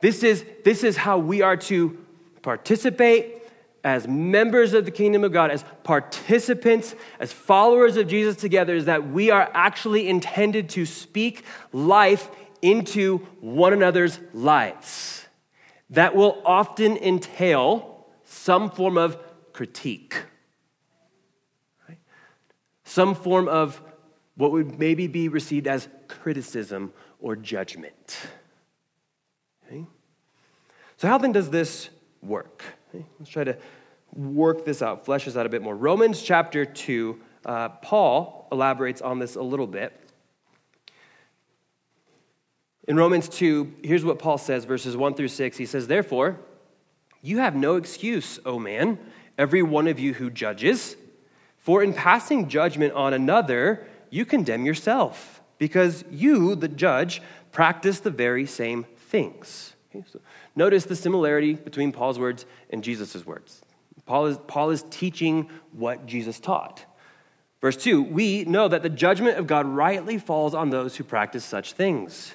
[0.00, 1.98] This is, this is how we are to
[2.42, 3.36] participate
[3.82, 8.84] as members of the kingdom of God, as participants, as followers of Jesus together, is
[8.86, 15.19] that we are actually intended to speak life into one another's lives.
[15.90, 19.18] That will often entail some form of
[19.52, 20.16] critique
[22.90, 23.80] some form of
[24.34, 28.18] what would maybe be received as criticism or judgment.
[29.64, 29.86] Okay?
[30.96, 31.88] So, how then does this
[32.20, 32.64] work?
[32.88, 33.06] Okay?
[33.20, 33.56] Let's try to
[34.12, 35.76] work this out, flesh this out a bit more.
[35.76, 40.09] Romans chapter 2, uh, Paul elaborates on this a little bit.
[42.88, 45.56] In Romans 2, here's what Paul says, verses 1 through 6.
[45.56, 46.38] He says, Therefore,
[47.22, 48.98] you have no excuse, O man,
[49.36, 50.96] every one of you who judges.
[51.58, 57.20] For in passing judgment on another, you condemn yourself, because you, the judge,
[57.52, 59.74] practice the very same things.
[59.90, 60.20] Okay, so
[60.56, 63.60] notice the similarity between Paul's words and Jesus' words.
[64.06, 66.84] Paul is, Paul is teaching what Jesus taught.
[67.60, 71.44] Verse 2 We know that the judgment of God rightly falls on those who practice
[71.44, 72.34] such things.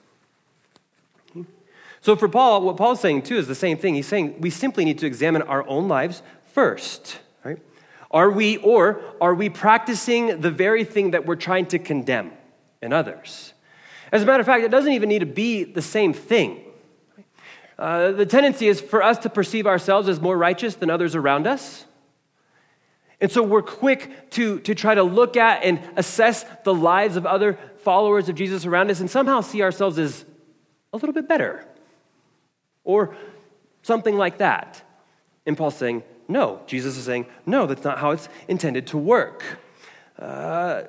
[2.01, 3.93] So, for Paul, what Paul's saying too is the same thing.
[3.93, 7.19] He's saying we simply need to examine our own lives first.
[7.43, 7.59] right?
[8.09, 12.31] Are we, or are we practicing the very thing that we're trying to condemn
[12.81, 13.53] in others?
[14.11, 16.61] As a matter of fact, it doesn't even need to be the same thing.
[17.77, 21.45] Uh, the tendency is for us to perceive ourselves as more righteous than others around
[21.45, 21.85] us.
[23.21, 27.27] And so we're quick to, to try to look at and assess the lives of
[27.27, 30.25] other followers of Jesus around us and somehow see ourselves as
[30.91, 31.65] a little bit better
[32.83, 33.15] or
[33.81, 34.81] something like that.
[35.45, 36.61] And Paul's saying, no.
[36.67, 39.43] Jesus is saying, no, that's not how it's intended to work.
[40.17, 40.83] Uh,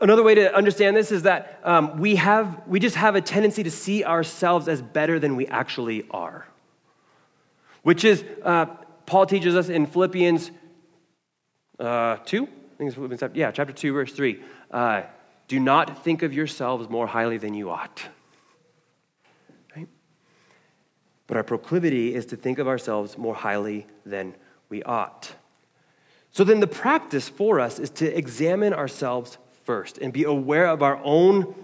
[0.00, 3.62] another way to understand this is that um, we, have, we just have a tendency
[3.62, 6.46] to see ourselves as better than we actually are,
[7.82, 8.66] which is, uh,
[9.06, 10.50] Paul teaches us in Philippians
[11.78, 14.42] uh, 2, I think it's Philippians, yeah, chapter 2, verse 3.
[14.70, 15.02] Uh,
[15.46, 18.02] do not think of yourselves more highly than you ought.
[19.74, 19.88] Right?
[21.28, 24.34] But our proclivity is to think of ourselves more highly than
[24.68, 25.32] we ought.
[26.32, 30.82] So then, the practice for us is to examine ourselves first and be aware of
[30.82, 31.54] our own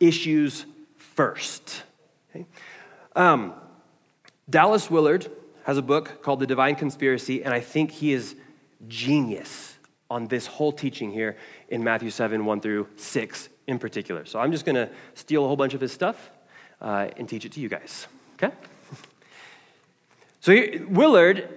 [0.00, 0.64] issues
[0.96, 1.82] first.
[2.30, 2.46] Okay?
[3.14, 3.54] Um,
[4.48, 5.30] Dallas Willard
[5.64, 8.36] has a book called The Divine Conspiracy, and I think he is
[8.86, 9.76] genius
[10.08, 11.36] on this whole teaching here
[11.68, 14.24] in Matthew 7 1 through 6 in particular.
[14.24, 16.30] So I'm just going to steal a whole bunch of his stuff
[16.80, 18.06] uh, and teach it to you guys.
[18.36, 18.54] Okay?
[20.40, 20.54] So
[20.88, 21.48] Willard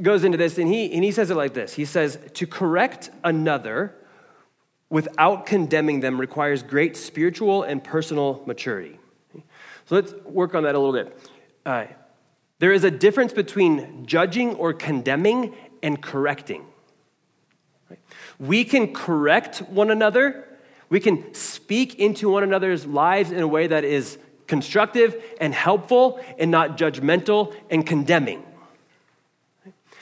[0.00, 3.10] goes into this and he, and he says it like this He says, To correct
[3.22, 3.94] another
[4.88, 8.98] without condemning them requires great spiritual and personal maturity.
[9.86, 11.30] So let's work on that a little bit.
[11.66, 11.86] Uh,
[12.58, 16.64] There is a difference between judging or condemning and correcting.
[18.38, 20.46] We can correct one another.
[20.88, 24.18] We can speak into one another's lives in a way that is
[24.50, 28.42] constructive and helpful and not judgmental and condemning.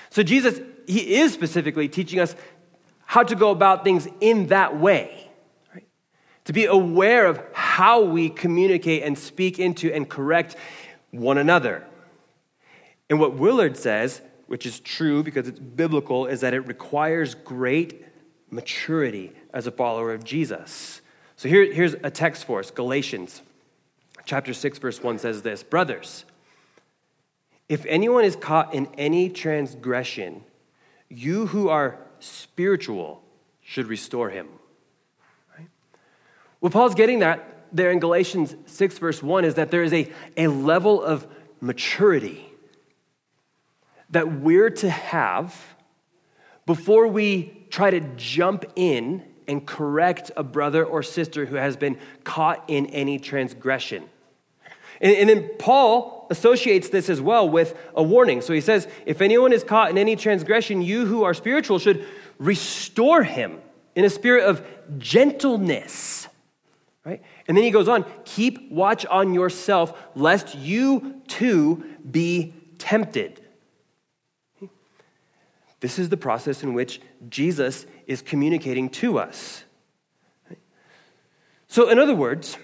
[0.09, 2.35] So, Jesus, he is specifically teaching us
[3.05, 5.31] how to go about things in that way.
[5.75, 5.87] Right?
[6.47, 10.57] To be aware of how we communicate and speak into and correct
[11.11, 11.85] one another.
[13.11, 18.03] And what Willard says, which is true because it's biblical, is that it requires great
[18.51, 21.03] maturity as a follower of Jesus.
[21.37, 23.43] So here, here's a text for us Galatians
[24.29, 26.25] chapter 6, verse 1 says this Brothers,
[27.69, 30.45] if anyone is caught in any transgression,
[31.09, 33.23] you who are spiritual
[33.63, 34.47] should restore him.
[35.57, 35.69] Right?
[36.61, 40.13] What Paul's getting at there in Galatians 6, verse 1 is that there is a,
[40.37, 41.27] a level of
[41.61, 42.45] maturity
[44.11, 45.75] that we're to have
[46.67, 51.99] before we try to jump in and correct a brother or sister who has been
[52.25, 54.05] caught in any transgression.
[55.01, 58.41] And, and, then Paul associates this as well with a warning.
[58.41, 62.05] So he says, If anyone is caught in any transgression, you who are spiritual should
[62.39, 63.61] restore him
[63.95, 64.65] in a spirit of
[64.99, 66.29] gentleness.
[67.05, 67.23] Right?
[67.47, 73.41] And then he goes on, keep watch on yourself, lest you too be tempted.
[75.81, 79.65] This is the process in which Jesus is communicating to us.
[81.69, 82.57] So, in other words,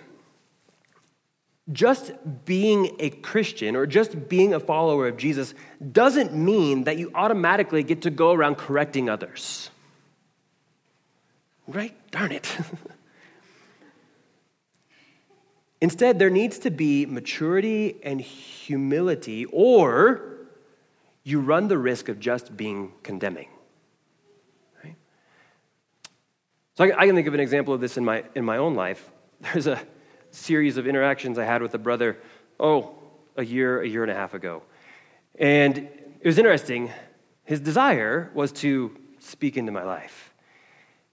[1.73, 2.13] just
[2.45, 5.55] being a Christian or just being a follower of Jesus
[5.93, 9.71] doesn't mean that you automatically get to go around correcting others.
[11.67, 11.97] Right?
[12.11, 12.55] Darn it.
[15.81, 20.23] Instead, there needs to be maturity and humility, or
[21.25, 23.49] you run the risk of just being condemning.
[24.83, 24.97] Right?
[26.75, 29.11] So I, can think of an example of this in my, in my own life.
[29.41, 29.81] There's a
[30.35, 32.19] series of interactions I had with a brother,
[32.59, 32.95] oh,
[33.37, 34.63] a year, a year and a half ago.
[35.39, 35.79] And
[36.21, 36.91] it was interesting.
[37.45, 40.33] His desire was to speak into my life.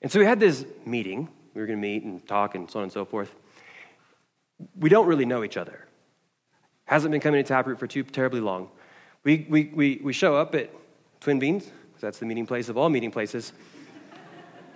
[0.01, 1.29] And so we had this meeting.
[1.53, 3.33] We were going to meet and talk and so on and so forth.
[4.79, 5.87] We don't really know each other.
[6.85, 8.69] Hasn't been coming to Taproot for too terribly long.
[9.23, 10.71] We, we, we, we show up at
[11.19, 13.53] Twin Beans, because that's the meeting place of all meeting places.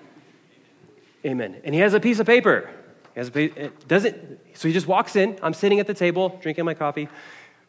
[1.25, 1.61] Amen.
[1.63, 2.69] And he has a piece of paper.
[3.15, 5.39] It doesn't, so he just walks in.
[5.41, 7.07] I'm sitting at the table, drinking my coffee.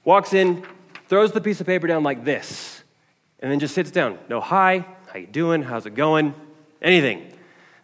[0.05, 0.65] Walks in,
[1.09, 2.83] throws the piece of paper down like this,
[3.41, 4.19] and then just sits down.
[4.29, 5.63] No hi, how you doing?
[5.63, 6.35] How's it going?
[6.83, 7.33] Anything.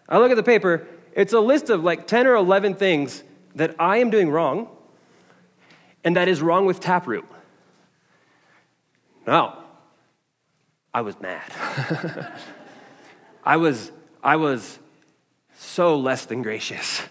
[0.08, 0.86] I look at the paper.
[1.14, 3.22] It's a list of like 10 or 11 things
[3.54, 4.68] that I am doing wrong
[6.04, 7.24] and that is wrong with Taproot.
[9.26, 9.56] No,
[10.92, 11.52] I was mad.
[13.44, 13.92] I was,
[14.22, 14.78] I was
[15.56, 17.02] so less than gracious.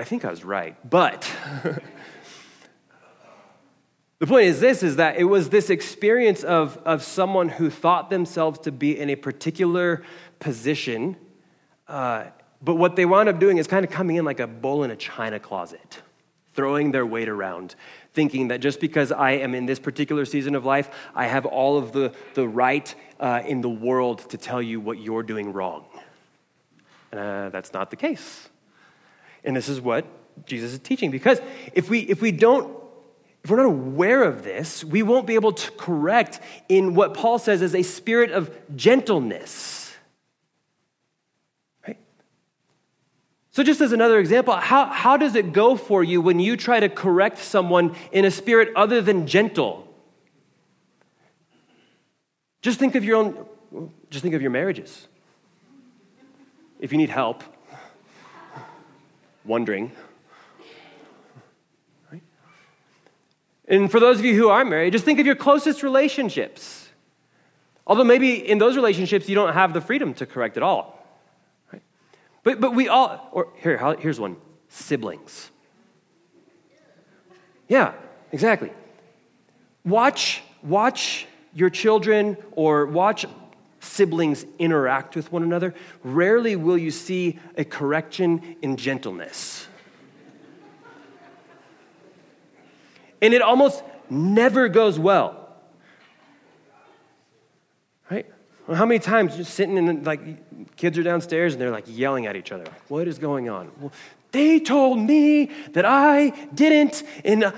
[0.00, 0.76] And I think I was right.
[0.88, 1.30] But
[4.18, 8.08] the point is this is that it was this experience of, of someone who thought
[8.08, 10.02] themselves to be in a particular
[10.38, 11.16] position,
[11.86, 12.24] uh,
[12.62, 14.90] but what they wound up doing is kind of coming in like a bull in
[14.90, 16.00] a china closet,
[16.54, 17.74] throwing their weight around,
[18.14, 21.76] thinking that just because I am in this particular season of life, I have all
[21.76, 25.84] of the, the right uh, in the world to tell you what you're doing wrong.
[27.12, 28.49] Uh, that's not the case.
[29.44, 30.06] And this is what
[30.46, 31.10] Jesus is teaching.
[31.10, 31.40] Because
[31.72, 32.76] if we, if we don't,
[33.42, 37.38] if we're not aware of this, we won't be able to correct in what Paul
[37.38, 39.80] says is a spirit of gentleness
[43.52, 46.78] So, just as another example, how, how does it go for you when you try
[46.78, 49.92] to correct someone in a spirit other than gentle?
[52.62, 55.08] Just think of your own, just think of your marriages.
[56.78, 57.42] If you need help,
[59.44, 59.92] wondering.
[62.12, 62.22] Right?
[63.68, 66.88] And for those of you who are married, just think of your closest relationships.
[67.86, 71.00] Although maybe in those relationships you don't have the freedom to correct at all.
[72.42, 74.36] But, but we all, or here, here's one
[74.68, 75.50] siblings.
[77.68, 77.92] Yeah,
[78.32, 78.70] exactly.
[79.84, 83.26] Watch, watch your children or watch
[83.80, 85.74] siblings interact with one another.
[86.04, 89.66] Rarely will you see a correction in gentleness.
[93.22, 95.36] And it almost never goes well.
[98.10, 98.26] Right?
[98.72, 102.36] How many times just sitting in, like, kids are downstairs and they're like yelling at
[102.36, 102.64] each other.
[102.88, 103.70] What is going on?
[103.78, 103.92] Well,
[104.32, 107.02] they told me that I didn't.
[107.24, 107.52] And uh,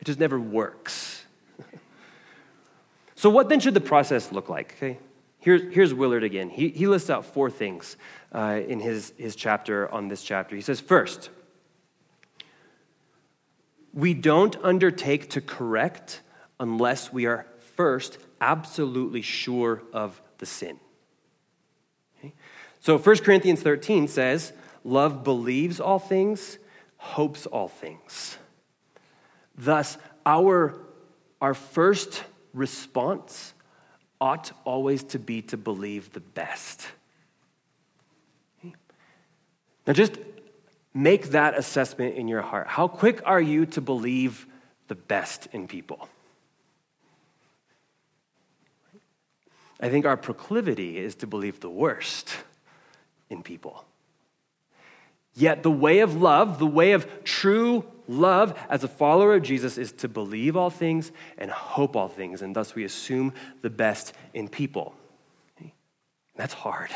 [0.00, 1.15] it just never works.
[3.26, 4.74] So, what then should the process look like?
[4.76, 5.00] Okay,
[5.40, 6.48] here's, here's Willard again.
[6.48, 7.96] He, he lists out four things
[8.30, 10.54] uh, in his, his chapter on this chapter.
[10.54, 11.30] He says, first,
[13.92, 16.20] we don't undertake to correct
[16.60, 20.78] unless we are first absolutely sure of the sin.
[22.20, 22.32] Okay?
[22.78, 24.52] So 1 Corinthians 13 says,
[24.84, 26.58] Love believes all things,
[26.96, 28.38] hopes all things.
[29.58, 30.78] Thus, our,
[31.40, 32.22] our first
[32.56, 33.54] response
[34.20, 36.86] ought always to be to believe the best.
[39.86, 40.18] Now, just
[40.92, 42.66] make that assessment in your heart.
[42.66, 44.46] How quick are you to believe
[44.88, 46.08] the best in people?
[49.78, 52.30] I think our proclivity is to believe the worst
[53.28, 53.84] in people.
[55.34, 59.78] Yet, the way of love, the way of true love as a follower of Jesus,
[59.78, 63.32] is to believe all things and hope all things, and thus we assume
[63.62, 64.94] the best in people.
[66.36, 66.90] That's hard.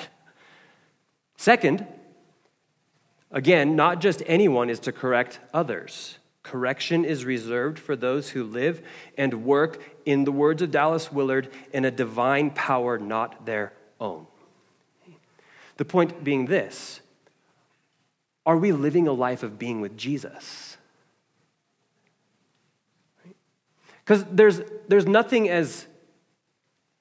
[1.37, 1.87] Second,
[3.31, 6.19] again, not just anyone is to correct others.
[6.43, 8.83] Correction is reserved for those who live
[9.17, 14.27] and work, in the words of Dallas Willard, in a divine power not their own.
[15.77, 17.01] The point being this
[18.47, 20.70] are we living a life of being with Jesus?
[24.11, 25.87] Because there's, there's nothing as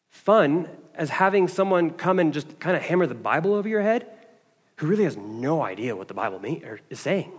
[0.10, 4.06] fun as having someone come and just kind of hammer the Bible over your head
[4.76, 7.32] who really has no idea what the Bible mean, is saying.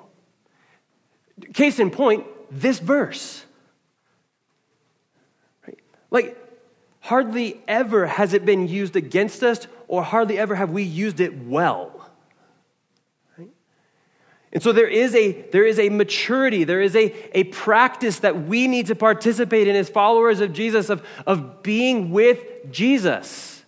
[1.55, 3.45] Case in point, this verse.
[5.65, 5.79] Right?
[6.11, 6.37] Like,
[6.99, 11.45] hardly ever has it been used against us, or hardly ever have we used it
[11.45, 12.00] well.
[14.53, 18.47] And so there is a, there is a maturity, there is a, a practice that
[18.47, 22.41] we need to participate in as followers of Jesus, of, of being with
[22.71, 23.65] Jesus.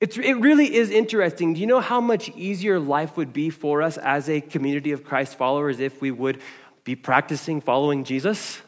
[0.00, 1.54] It's, it really is interesting.
[1.54, 5.04] Do you know how much easier life would be for us as a community of
[5.04, 6.40] Christ followers if we would
[6.84, 8.62] be practicing following Jesus?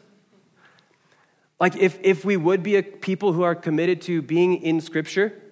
[1.59, 5.43] Like, if, if we would be a people who are committed to being in Scripture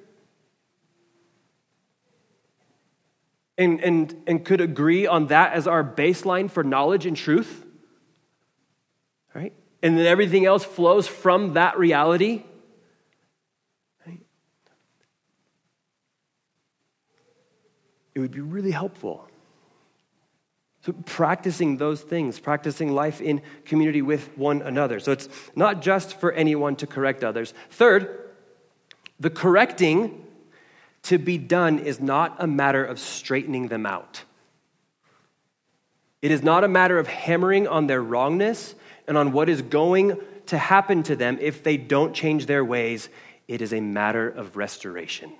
[3.57, 7.65] and, and, and could agree on that as our baseline for knowledge and truth,
[9.35, 9.53] right?
[9.83, 12.43] And then everything else flows from that reality.
[14.07, 14.21] Right?
[18.15, 19.29] It would be really helpful
[20.85, 25.01] so, practicing those things, practicing life in community with one another.
[25.01, 27.55] So, it's not just for anyone to correct others.
[27.71, 28.33] Third,
[29.19, 30.24] the correcting
[31.05, 34.25] to be done is not a matter of straightening them out.
[36.23, 38.75] It is not a matter of hammering on their wrongness
[39.07, 43.09] and on what is going to happen to them if they don't change their ways.
[43.49, 45.33] It is a matter of restoration.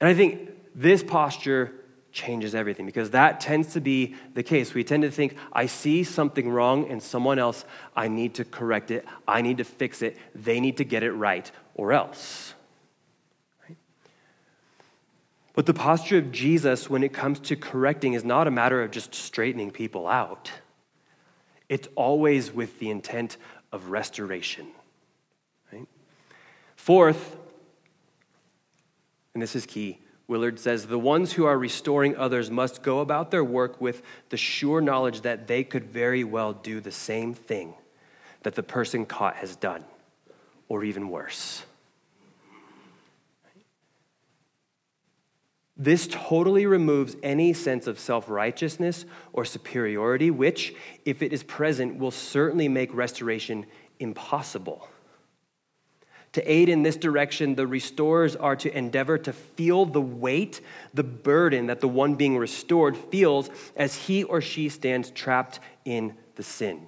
[0.00, 1.72] And I think this posture
[2.12, 4.74] changes everything because that tends to be the case.
[4.74, 8.90] We tend to think, I see something wrong in someone else, I need to correct
[8.90, 12.54] it, I need to fix it, they need to get it right, or else.
[13.68, 13.76] Right?
[15.58, 18.92] But the posture of Jesus when it comes to correcting is not a matter of
[18.92, 20.52] just straightening people out,
[21.68, 23.38] it's always with the intent
[23.72, 24.68] of restoration.
[25.72, 25.88] Right?
[26.76, 27.34] Fourth,
[29.34, 29.98] and this is key
[30.28, 34.36] Willard says the ones who are restoring others must go about their work with the
[34.36, 37.74] sure knowledge that they could very well do the same thing
[38.44, 39.82] that the person caught has done,
[40.68, 41.64] or even worse.
[45.78, 50.74] This totally removes any sense of self righteousness or superiority, which,
[51.04, 53.64] if it is present, will certainly make restoration
[54.00, 54.88] impossible.
[56.32, 60.60] To aid in this direction, the restorers are to endeavor to feel the weight,
[60.92, 66.14] the burden that the one being restored feels as he or she stands trapped in
[66.34, 66.86] the sin.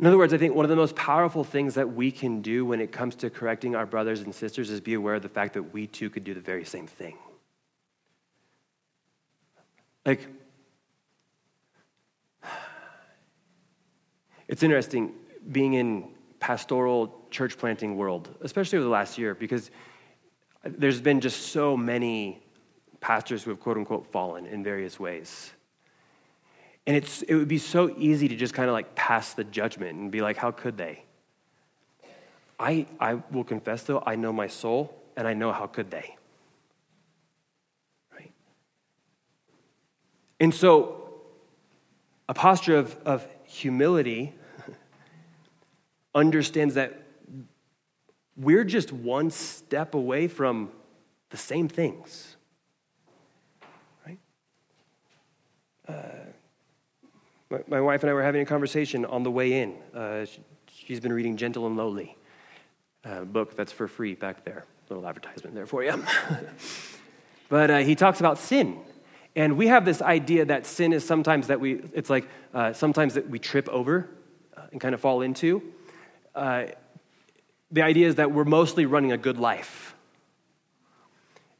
[0.00, 2.64] In other words, I think one of the most powerful things that we can do
[2.64, 5.54] when it comes to correcting our brothers and sisters is be aware of the fact
[5.54, 7.16] that we too could do the very same thing.
[10.04, 10.26] Like,
[14.48, 15.12] it's interesting
[15.52, 16.08] being in
[16.40, 19.70] pastoral church planting world, especially over the last year, because
[20.64, 22.42] there's been just so many
[23.00, 25.52] pastors who have quote unquote fallen in various ways.
[26.86, 29.98] And it's, it would be so easy to just kind of like pass the judgment
[29.98, 31.04] and be like, how could they?
[32.58, 36.16] I, I will confess though, I know my soul and I know how could they.
[38.12, 38.32] Right?
[40.38, 41.00] And so
[42.28, 44.34] A posture of, of humility
[46.14, 47.02] understands that
[48.36, 50.70] we're just one step away from
[51.30, 52.36] the same things.
[54.06, 54.18] Right?
[55.86, 56.32] Uh,
[57.54, 59.74] my, my, wife and I were having a conversation on the way in.
[59.94, 62.16] Uh, she, has been reading Gentle and Lowly,
[63.04, 64.64] a book that's for free back there.
[64.88, 66.02] Little advertisement there for you.
[67.48, 68.78] but uh, he talks about sin.
[69.36, 73.14] And we have this idea that sin is sometimes that we, it's like uh, sometimes
[73.14, 74.08] that we trip over
[74.56, 75.62] uh, and kind of fall into.
[76.34, 76.66] Uh,
[77.70, 79.94] the idea is that we're mostly running a good life.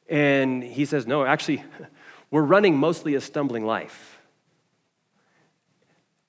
[0.08, 1.64] And he says, no, actually,
[2.30, 4.13] we're running mostly a stumbling life.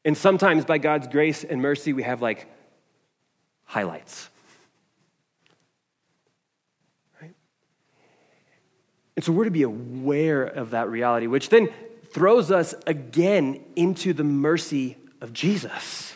[0.05, 2.47] And sometimes by God's grace and mercy, we have like
[3.65, 4.29] highlights.
[7.19, 7.33] Right?
[9.15, 11.69] And so we're to be aware of that reality, which then
[12.11, 16.15] throws us again into the mercy of Jesus.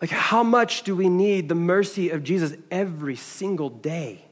[0.00, 4.24] Like, how much do we need the mercy of Jesus every single day?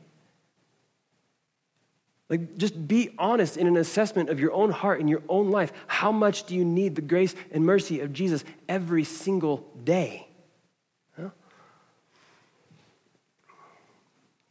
[2.32, 5.70] Like, just be honest in an assessment of your own heart and your own life.
[5.86, 10.26] How much do you need the grace and mercy of Jesus every single day?
[11.14, 11.28] Huh?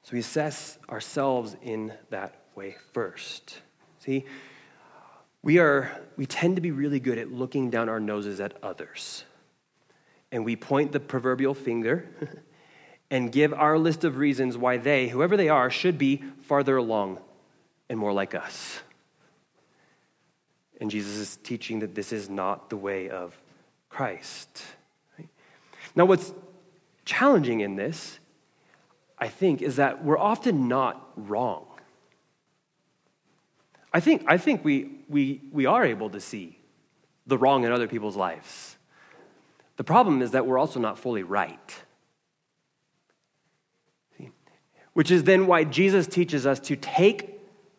[0.04, 3.58] So we assess ourselves in that way first.
[3.98, 4.26] See,
[5.42, 9.24] we are we tend to be really good at looking down our noses at others
[10.32, 12.08] and we point the proverbial finger
[13.10, 17.18] and give our list of reasons why they, whoever they are, should be farther along
[17.92, 18.80] and more like us.
[20.80, 23.38] And Jesus is teaching that this is not the way of
[23.90, 24.64] Christ.
[25.94, 26.34] Now, what's
[27.04, 28.18] challenging in this,
[29.20, 31.66] I think, is that we're often not wrong.
[33.94, 36.58] I think, I think we, we, we are able to see
[37.28, 38.78] the wrong in other people's lives.
[39.76, 41.76] The problem is that we're also not fully right.
[44.18, 44.32] See?
[44.94, 47.31] Which is then why Jesus teaches us to take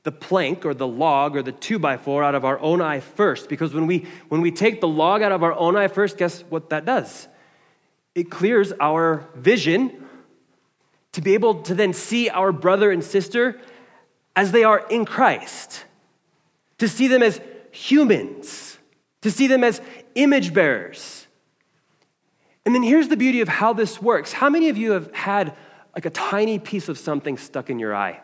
[0.03, 3.01] the plank or the log or the two by four out of our own eye
[3.01, 3.49] first.
[3.49, 6.43] Because when we, when we take the log out of our own eye first, guess
[6.49, 7.29] what that does?
[8.15, 10.05] It clears our vision
[11.13, 13.61] to be able to then see our brother and sister
[14.35, 15.85] as they are in Christ,
[16.79, 17.41] to see them as
[17.71, 18.79] humans,
[19.21, 19.81] to see them as
[20.15, 21.23] image bearers
[22.65, 24.33] and then here's the beauty of how this works.
[24.33, 25.57] How many of you have had
[25.95, 28.21] like a tiny piece of something stuck in your eye?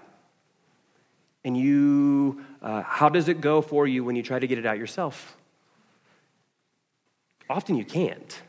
[1.48, 4.66] And you, uh, how does it go for you when you try to get it
[4.66, 5.34] out yourself?
[7.48, 8.42] Often you can't.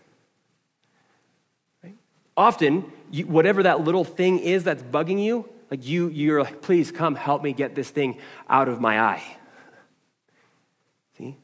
[1.81, 1.95] Right?
[2.35, 6.91] Often, you, whatever that little thing is that's bugging you, like you, you're like, please
[6.91, 8.19] come help me get this thing
[8.49, 9.23] out of my eye.
[11.17, 11.37] See?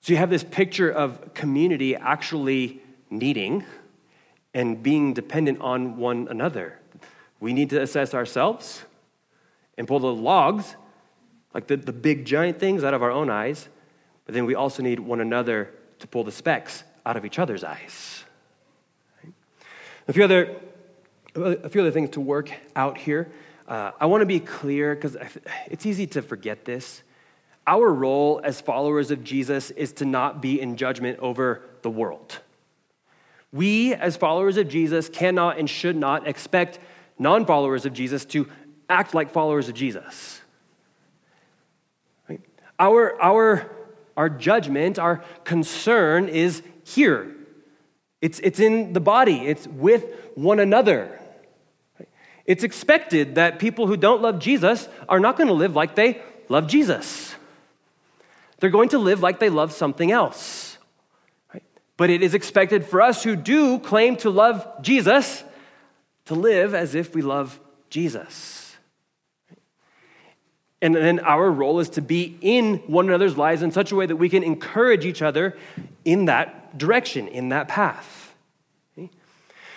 [0.00, 3.64] So you have this picture of community actually needing
[4.54, 6.78] and being dependent on one another.
[7.40, 8.84] We need to assess ourselves
[9.80, 10.76] and pull the logs,
[11.54, 13.66] like the, the big giant things, out of our own eyes,
[14.26, 15.70] but then we also need one another
[16.00, 18.24] to pull the specks out of each other's eyes.
[20.06, 20.54] A few other,
[21.34, 23.32] a few other things to work out here.
[23.66, 25.16] Uh, I want to be clear because
[25.66, 27.02] it's easy to forget this.
[27.66, 32.40] Our role as followers of Jesus is to not be in judgment over the world.
[33.50, 36.80] We, as followers of Jesus, cannot and should not expect
[37.18, 38.46] non followers of Jesus to
[38.90, 40.40] act like followers of Jesus.
[42.28, 42.40] Right?
[42.78, 43.70] Our, our,
[44.16, 47.34] our judgment, our concern is here.
[48.20, 51.18] It's, it's in the body, it's with one another.
[52.44, 56.20] It's expected that people who don't love Jesus are not going to live like they
[56.48, 57.34] love Jesus.
[58.58, 60.76] They're going to live like they love something else.
[61.96, 65.44] But it is expected for us who do claim to love Jesus
[66.26, 68.59] to live as if we love Jesus.
[70.82, 74.06] And then our role is to be in one another's lives in such a way
[74.06, 75.56] that we can encourage each other
[76.04, 78.34] in that direction, in that path.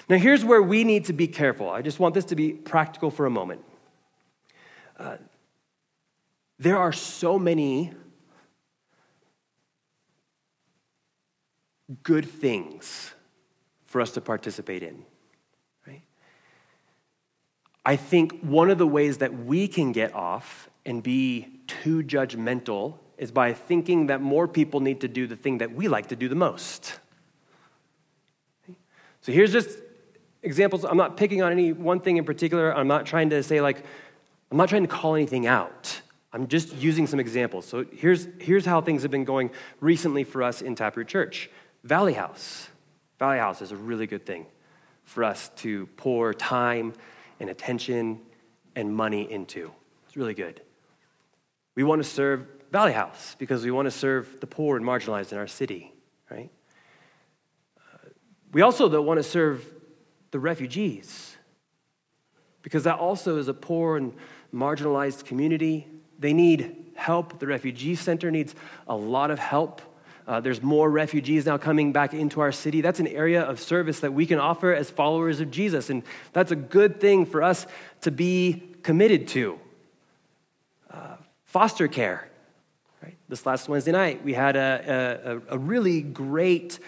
[0.09, 1.69] Now, here's where we need to be careful.
[1.69, 3.61] I just want this to be practical for a moment.
[4.99, 5.17] Uh,
[6.59, 7.93] there are so many
[12.03, 13.13] good things
[13.85, 15.05] for us to participate in.
[17.85, 22.97] I think one of the ways that we can get off and be too judgmental
[23.17, 26.15] is by thinking that more people need to do the thing that we like to
[26.15, 26.99] do the most.
[29.21, 29.79] So here's just
[30.41, 30.83] examples.
[30.83, 32.75] I'm not picking on any one thing in particular.
[32.75, 33.85] I'm not trying to say, like,
[34.51, 36.01] I'm not trying to call anything out.
[36.33, 37.65] I'm just using some examples.
[37.65, 41.49] So here's, here's how things have been going recently for us in Taproot Church.
[41.83, 42.67] Valley House.
[43.19, 44.45] Valley House is a really good thing
[45.03, 46.93] for us to pour time
[47.39, 48.19] and attention
[48.75, 49.71] and money into.
[50.07, 50.61] It's really good.
[51.75, 55.31] We want to serve Valley House because we want to serve the poor and marginalized
[55.31, 55.93] in our city,
[56.29, 56.51] right?
[58.51, 59.65] We also though want to serve
[60.31, 61.35] the refugees
[62.61, 64.13] because that also is a poor and
[64.53, 65.87] marginalized community.
[66.19, 67.39] They need help.
[67.39, 68.55] The refugee center needs
[68.87, 69.81] a lot of help.
[70.25, 72.79] Uh, there's more refugees now coming back into our city.
[72.79, 75.89] That's an area of service that we can offer as followers of Jesus.
[75.89, 77.67] And that's a good thing for us
[78.01, 79.59] to be committed to.
[80.89, 81.15] Uh,
[81.53, 82.27] foster care.
[83.03, 83.15] Right?
[83.29, 86.79] This last Wednesday night, we had a, a, a really great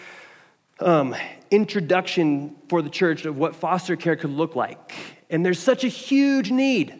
[0.80, 1.14] um,
[1.52, 4.92] introduction for the church of what foster care could look like.
[5.30, 6.98] And there's such a huge need,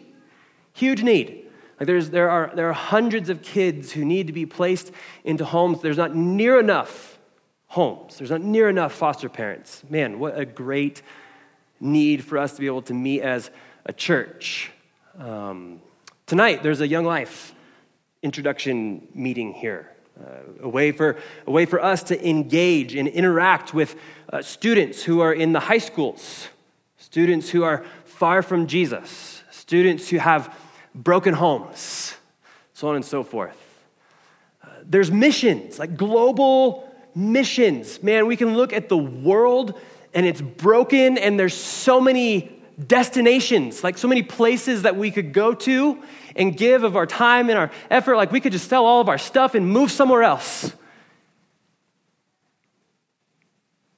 [0.75, 1.49] huge need.
[1.81, 4.93] Like there's, there, are, there are hundreds of kids who need to be placed
[5.25, 5.83] into homes.
[5.83, 7.19] There's not near enough
[7.67, 9.83] homes, there's not near enough foster parents.
[9.91, 11.03] Man, what a great
[11.81, 13.51] need for us to be able to meet as
[13.85, 14.71] a church.
[15.19, 15.81] Um,
[16.27, 17.55] tonight, there's a Young Life
[18.27, 19.89] introduction meeting here.
[20.20, 21.16] Uh, a, way for,
[21.47, 23.95] a way for us to engage and interact with
[24.33, 26.49] uh, students who are in the high schools,
[26.97, 30.53] students who are far from Jesus, students who have
[30.93, 32.16] broken homes,
[32.74, 33.57] so on and so forth.
[34.61, 38.03] Uh, there's missions, like global missions.
[38.03, 39.79] Man, we can look at the world
[40.12, 42.51] and it's broken, and there's so many
[42.85, 46.03] destinations, like so many places that we could go to
[46.37, 48.16] and give of our time and our effort.
[48.16, 50.72] Like we could just sell all of our stuff and move somewhere else.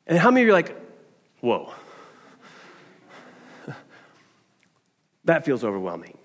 [0.06, 0.76] And how many of you are like,
[1.40, 1.72] whoa?
[5.24, 6.16] that feels overwhelming.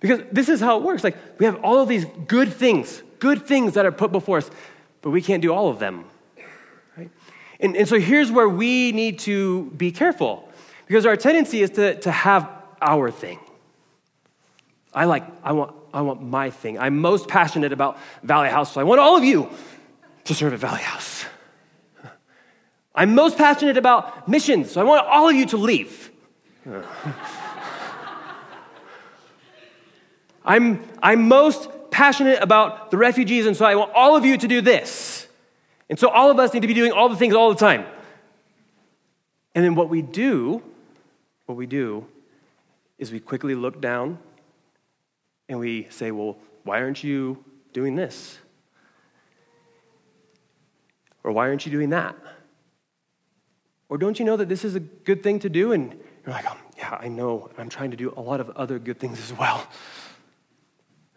[0.00, 1.02] Because this is how it works.
[1.02, 4.50] Like, we have all of these good things, good things that are put before us,
[5.00, 6.04] but we can't do all of them.
[6.94, 7.10] Right?
[7.60, 10.52] And, and so here's where we need to be careful
[10.86, 12.50] because our tendency is to, to have
[12.82, 13.38] our thing.
[14.94, 16.78] I like, I want, I want my thing.
[16.78, 19.50] I'm most passionate about Valley House, so I want all of you
[20.24, 21.24] to serve at Valley House.
[22.94, 26.12] I'm most passionate about missions, so I want all of you to leave.
[30.44, 34.46] I'm, I'm most passionate about the refugees, and so I want all of you to
[34.46, 35.26] do this.
[35.88, 37.84] And so all of us need to be doing all the things all the time.
[39.54, 40.62] And then what we do,
[41.46, 42.06] what we do,
[42.98, 44.18] is we quickly look down
[45.48, 48.38] and we say, well, why aren't you doing this?
[51.22, 52.16] Or why aren't you doing that?
[53.88, 55.72] Or don't you know that this is a good thing to do?
[55.72, 55.92] And
[56.24, 57.50] you're like, oh, yeah, I know.
[57.58, 59.66] I'm trying to do a lot of other good things as well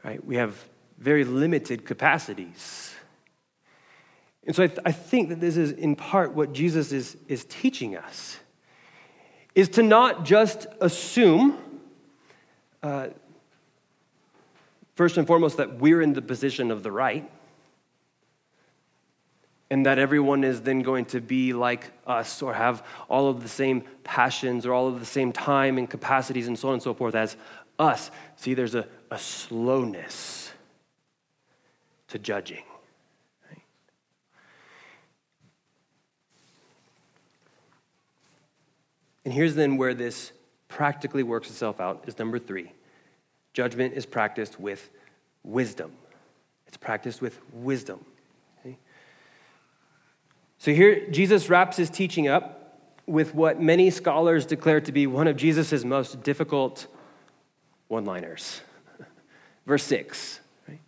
[0.07, 0.23] right?
[0.25, 0.63] We have
[0.97, 2.95] very limited capacities.
[4.45, 7.43] And so I, th- I, think that this is in part what Jesus is, is
[7.45, 8.37] teaching us,
[9.53, 11.57] is to not just assume,
[12.81, 13.07] uh,
[14.97, 17.29] first and foremost, that we're in the position of the right,
[19.69, 23.49] and that everyone is then going to be like us or have all of the
[23.49, 26.95] same passions or all of the same time and capacities and so on and so
[26.95, 27.37] forth as
[27.77, 28.09] us.
[28.37, 30.51] See, there's a, a slowness
[32.07, 32.63] to judging.
[33.47, 33.61] Right?
[39.25, 40.31] And here's then where this
[40.69, 42.71] practically works itself out is number three
[43.57, 44.87] judgment is practiced with
[45.43, 45.91] wisdom.
[46.67, 48.05] It's practiced with wisdom.
[48.59, 48.77] Okay?
[50.59, 52.77] So here, Jesus wraps his teaching up
[53.07, 56.85] with what many scholars declare to be one of Jesus' most difficult
[57.87, 58.61] one liners.
[59.65, 60.39] Verse 6
[60.69, 60.79] right?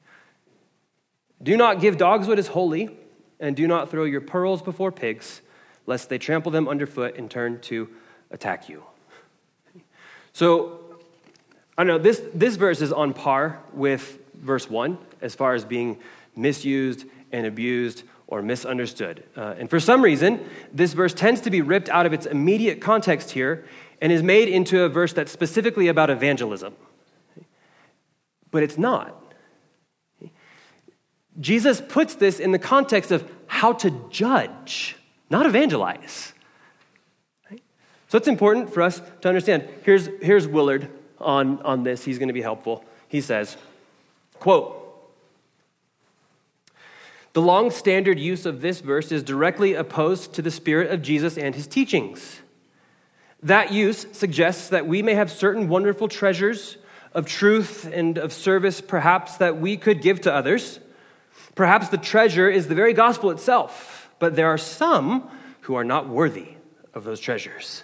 [1.42, 2.96] Do not give dogs what is holy,
[3.40, 5.42] and do not throw your pearls before pigs,
[5.88, 7.90] lest they trample them underfoot and turn to
[8.30, 8.84] attack you.
[10.34, 10.89] So,
[11.80, 15.64] I don't know, this, this verse is on par with verse 1 as far as
[15.64, 15.98] being
[16.36, 19.24] misused and abused or misunderstood.
[19.38, 22.82] Uh, and for some reason, this verse tends to be ripped out of its immediate
[22.82, 23.66] context here
[24.02, 26.76] and is made into a verse that's specifically about evangelism
[28.52, 29.16] but it's not.
[31.40, 34.98] Jesus puts this in the context of how to judge,
[35.30, 36.34] not evangelize.
[38.08, 39.68] So it's important for us to understand.
[39.84, 40.90] Here's, here's Willard
[41.20, 42.04] on, on this.
[42.04, 42.84] He's going to be helpful.
[43.08, 43.58] He says,
[44.36, 44.76] quote,
[47.34, 51.38] the long standard use of this verse is directly opposed to the spirit of Jesus
[51.38, 52.42] and his teachings.
[53.44, 56.78] That use suggests that we may have certain wonderful treasures
[57.14, 60.80] of truth and of service, perhaps, that we could give to others.
[61.56, 65.30] Perhaps the treasure is the very gospel itself, but there are some
[65.62, 66.50] who are not worthy
[66.94, 67.84] of those treasures.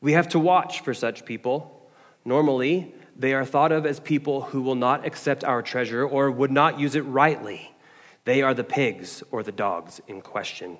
[0.00, 1.81] We have to watch for such people.
[2.24, 6.50] Normally, they are thought of as people who will not accept our treasure or would
[6.50, 7.72] not use it rightly.
[8.24, 10.78] They are the pigs or the dogs in question.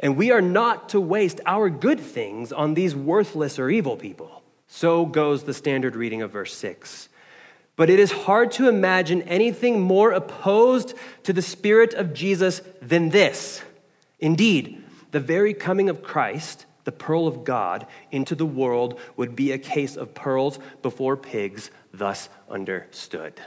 [0.00, 4.42] And we are not to waste our good things on these worthless or evil people.
[4.66, 7.08] So goes the standard reading of verse 6.
[7.76, 13.10] But it is hard to imagine anything more opposed to the Spirit of Jesus than
[13.10, 13.62] this.
[14.20, 19.52] Indeed, the very coming of Christ, the pearl of God, into the world would be
[19.52, 23.40] a case of pearls before pigs, thus understood.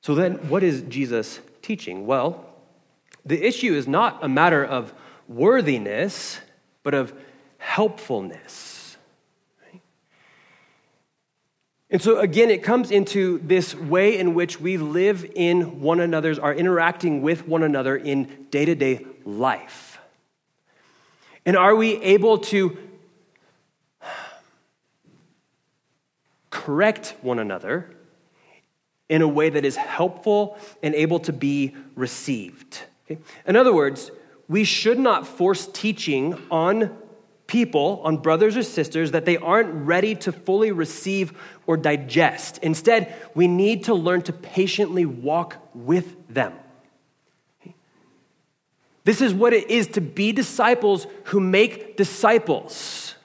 [0.00, 2.06] So then, what is Jesus teaching?
[2.06, 2.44] Well,
[3.24, 4.92] the issue is not a matter of
[5.28, 6.40] worthiness,
[6.82, 7.14] but of
[7.58, 8.71] helpfulness.
[11.92, 16.38] And so, again, it comes into this way in which we live in one another's,
[16.38, 20.00] are interacting with one another in day to day life.
[21.44, 22.78] And are we able to
[26.48, 27.94] correct one another
[29.10, 32.84] in a way that is helpful and able to be received?
[33.04, 33.20] Okay?
[33.46, 34.10] In other words,
[34.48, 36.96] we should not force teaching on
[37.52, 41.34] people, on brothers or sisters, that they aren't ready to fully receive
[41.66, 42.56] or digest.
[42.62, 46.54] Instead, we need to learn to patiently walk with them.
[49.04, 53.16] This is what it is to be disciples who make disciples.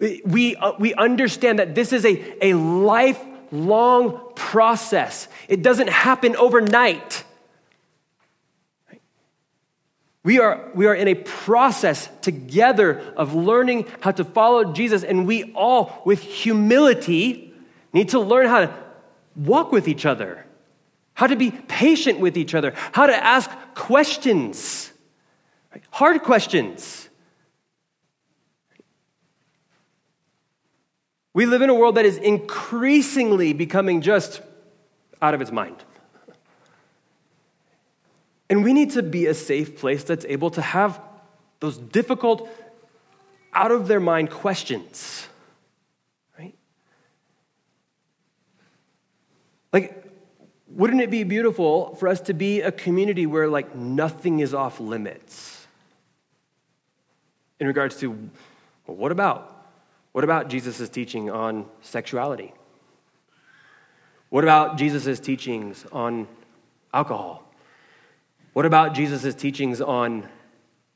[0.00, 7.22] We, uh, we understand that this is a, a lifelong process, it doesn't happen overnight.
[10.26, 15.24] We are, we are in a process together of learning how to follow Jesus, and
[15.24, 17.54] we all, with humility,
[17.92, 18.74] need to learn how to
[19.36, 20.44] walk with each other,
[21.14, 24.92] how to be patient with each other, how to ask questions,
[25.90, 27.08] hard questions.
[31.34, 34.42] We live in a world that is increasingly becoming just
[35.22, 35.84] out of its mind.
[38.48, 41.00] And we need to be a safe place that's able to have
[41.60, 42.48] those difficult,
[43.52, 45.26] out of their mind questions.
[46.38, 46.54] Right?
[49.72, 50.04] Like,
[50.68, 54.78] wouldn't it be beautiful for us to be a community where, like, nothing is off
[54.78, 55.66] limits?
[57.58, 58.10] In regards to,
[58.86, 59.66] well, what about?
[60.12, 62.52] What about Jesus' teaching on sexuality?
[64.28, 66.28] What about Jesus' teachings on
[66.92, 67.45] alcohol?
[68.56, 70.26] What about Jesus' teachings on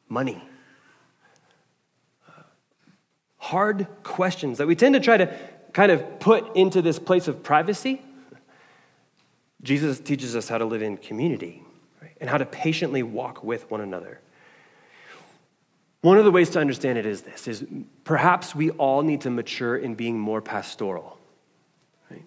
[0.09, 0.43] money?
[3.37, 5.39] Hard questions that we tend to try to
[5.75, 8.01] kind of put into this place of privacy.
[9.63, 11.63] Jesus teaches us how to live in community
[12.01, 12.17] right?
[12.19, 14.23] and how to patiently walk with one another.
[16.01, 17.63] One of the ways to understand it is this is
[18.05, 21.19] perhaps we all need to mature in being more pastoral.
[22.11, 22.25] Right?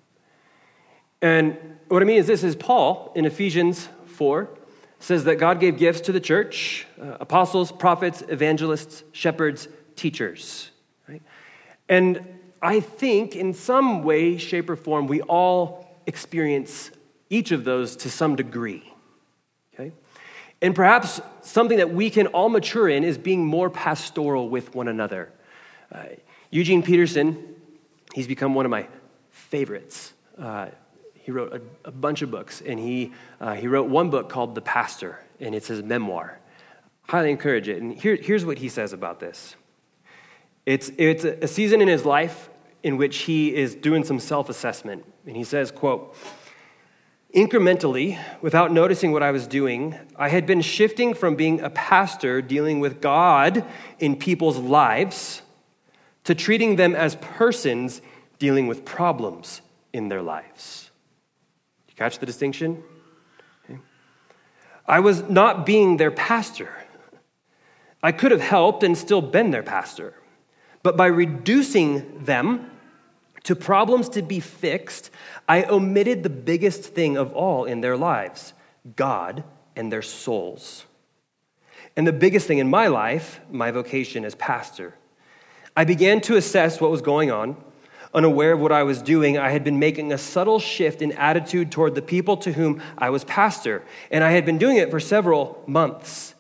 [1.24, 1.58] And
[1.88, 4.60] what I mean is this is Paul in Ephesians 4
[5.04, 10.72] says that God gave gifts to the church uh, apostles, prophets, evangelists, shepherds, teachers.
[11.10, 11.22] Right?
[11.90, 12.26] And
[12.62, 16.90] I think in some way, shape, or form, we all experience
[17.30, 18.94] each of those to some degree.
[19.74, 19.92] Okay?
[20.62, 24.88] And perhaps something that we can all mature in is being more pastoral with one
[24.88, 25.34] another.
[25.92, 26.04] Uh,
[26.50, 27.56] Eugene Peterson,
[28.14, 28.88] he's become one of my
[29.32, 30.14] favorites.
[30.38, 30.68] Uh,
[31.24, 34.56] he wrote a, a bunch of books, and he, uh, he wrote one book called
[34.56, 36.40] The Pastor, and it's his memoir.
[37.08, 37.82] Highly encourage it.
[37.82, 39.56] And here, here's what he says about this
[40.66, 42.50] it's, it's a season in his life
[42.84, 46.16] in which he is doing some self-assessment and he says quote
[47.34, 52.42] incrementally without noticing what i was doing i had been shifting from being a pastor
[52.42, 53.66] dealing with god
[54.00, 55.42] in people's lives
[56.24, 58.02] to treating them as persons
[58.38, 59.62] dealing with problems
[59.94, 60.83] in their lives
[62.04, 62.84] catch the distinction?
[63.64, 63.80] Okay.
[64.86, 66.70] I was not being their pastor.
[68.02, 70.14] I could have helped and still been their pastor.
[70.84, 72.70] But by reducing them
[73.44, 75.12] to problems to be fixed,
[75.48, 78.54] I omitted the biggest thing of all in their lives
[78.98, 79.46] God
[79.78, 80.86] and their souls.
[81.96, 84.96] And the biggest thing in my life, my vocation as pastor.
[85.78, 87.56] I began to assess what was going on
[88.14, 91.72] Unaware of what I was doing, I had been making a subtle shift in attitude
[91.72, 95.00] toward the people to whom I was pastor, and I had been doing it for
[95.00, 96.36] several months.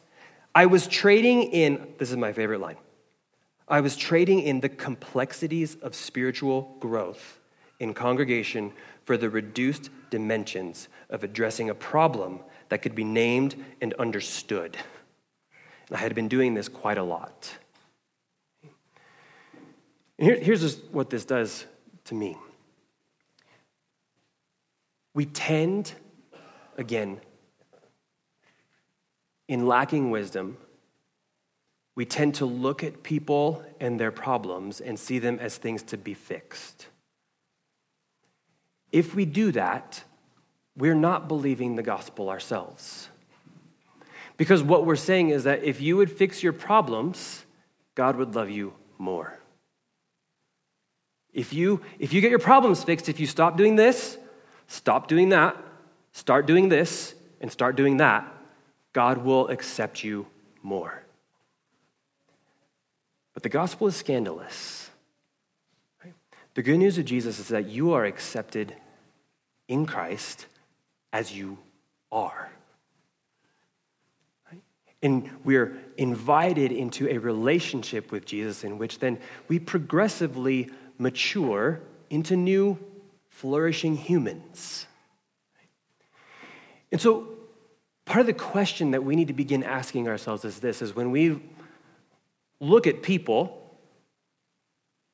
[0.54, 2.78] I was trading in, this is my favorite line,
[3.68, 7.40] I was trading in the complexities of spiritual growth
[7.80, 8.72] in congregation
[9.06, 14.78] for the reduced dimensions of addressing a problem that could be named and understood.
[15.88, 17.52] And I had been doing this quite a lot.
[20.18, 21.66] Here, here's what this does
[22.06, 22.38] to me.
[25.14, 25.94] We tend,
[26.78, 27.20] again,
[29.48, 30.58] in lacking wisdom,
[31.96, 35.98] we tend to look at people and their problems and see them as things to
[35.98, 36.88] be fixed.
[38.92, 40.04] If we do that,
[40.76, 43.10] we're not believing the gospel ourselves.
[44.38, 47.46] Because what we're saying is that if you would fix your problems,
[47.94, 49.38] God would love you more.
[51.34, 54.18] If you, if you get your problems fixed, if you stop doing this,
[54.68, 55.58] stop doing that,
[56.12, 58.28] start doing this, and start doing that,
[58.94, 60.28] God will accept you
[60.62, 61.04] more.
[63.34, 64.90] But the gospel is scandalous.
[66.54, 68.76] The good news of Jesus is that you are accepted
[69.68, 70.46] in Christ
[71.12, 71.58] as you
[72.12, 72.50] are.
[75.02, 79.20] And we're invited into a relationship with Jesus in which then
[79.50, 82.78] we progressively mature into new,
[83.30, 84.86] flourishing humans.
[86.92, 87.28] And so,
[88.06, 91.12] part of the question that we need to begin asking ourselves is this is when
[91.12, 91.42] we
[92.60, 93.78] look at people,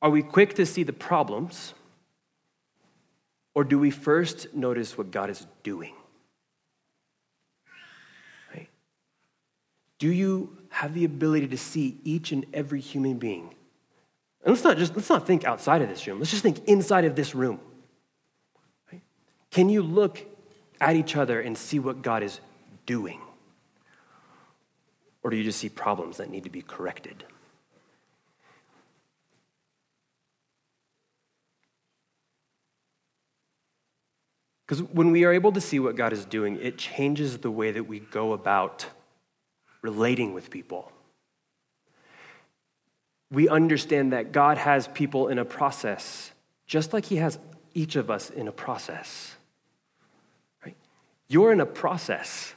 [0.02, 1.74] are we quick to see the problems?
[3.56, 5.94] Or do we first notice what God is doing?
[8.54, 8.70] Right?
[9.98, 13.54] Do you have the ability to see each and every human being
[14.44, 16.20] and let's not just let's not think outside of this room.
[16.20, 17.60] Let's just think inside of this room.
[19.52, 20.24] Can you look
[20.80, 22.40] at each other and see what God is
[22.86, 23.20] doing?
[25.24, 27.26] Or do you just see problems that need to be corrected?
[34.66, 37.72] Because when we are able to see what God is doing, it changes the way
[37.72, 38.86] that we go about
[39.82, 40.92] relating with people
[43.32, 46.32] we understand that God has people in a process,
[46.66, 47.38] just like He has
[47.74, 49.36] each of us in a process.
[50.66, 50.76] Right?
[51.28, 52.54] You're in a process.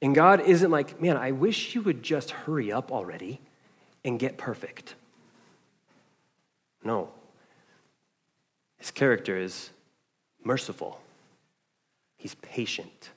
[0.00, 3.40] And God isn't like, man, I wish you would just hurry up already
[4.04, 4.94] and get perfect.
[6.82, 7.10] No.
[8.78, 9.70] His character is
[10.44, 11.00] merciful,
[12.16, 13.10] He's patient,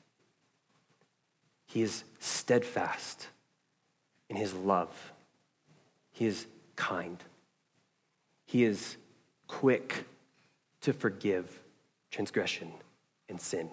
[1.68, 3.28] He is steadfast
[4.30, 5.11] in His love.
[6.22, 6.46] He is
[6.76, 7.18] kind.
[8.46, 8.98] He is
[9.48, 10.06] quick
[10.82, 11.64] to forgive
[12.12, 12.72] transgression
[13.28, 13.72] and sin.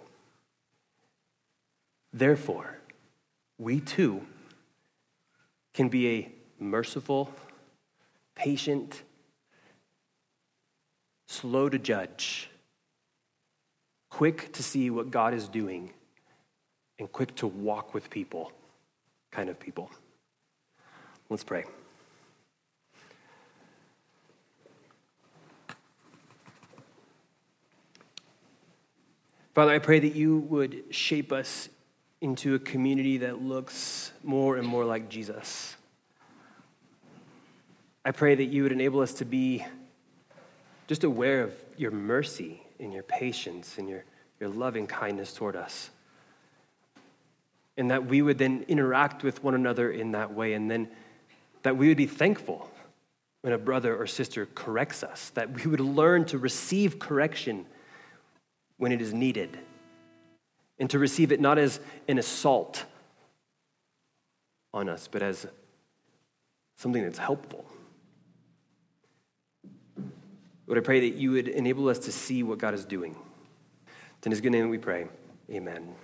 [2.10, 2.78] Therefore,
[3.58, 4.22] we too
[5.74, 7.30] can be a merciful,
[8.34, 9.02] patient,
[11.26, 12.48] slow to judge,
[14.08, 15.92] quick to see what God is doing,
[16.98, 18.52] and quick to walk with people
[19.30, 19.90] kind of people.
[21.28, 21.66] Let's pray.
[29.58, 31.68] Father, I pray that you would shape us
[32.20, 35.74] into a community that looks more and more like Jesus.
[38.04, 39.66] I pray that you would enable us to be
[40.86, 44.04] just aware of your mercy and your patience and your,
[44.38, 45.90] your loving kindness toward us.
[47.76, 50.88] And that we would then interact with one another in that way, and then
[51.64, 52.70] that we would be thankful
[53.40, 57.66] when a brother or sister corrects us, that we would learn to receive correction
[58.78, 59.58] when it is needed,
[60.78, 62.84] and to receive it not as an assault
[64.72, 65.46] on us, but as
[66.76, 67.64] something that's helpful.
[70.66, 73.16] Lord, I pray that you would enable us to see what God is doing.
[74.24, 75.06] In his good name we pray.
[75.50, 75.94] Amen.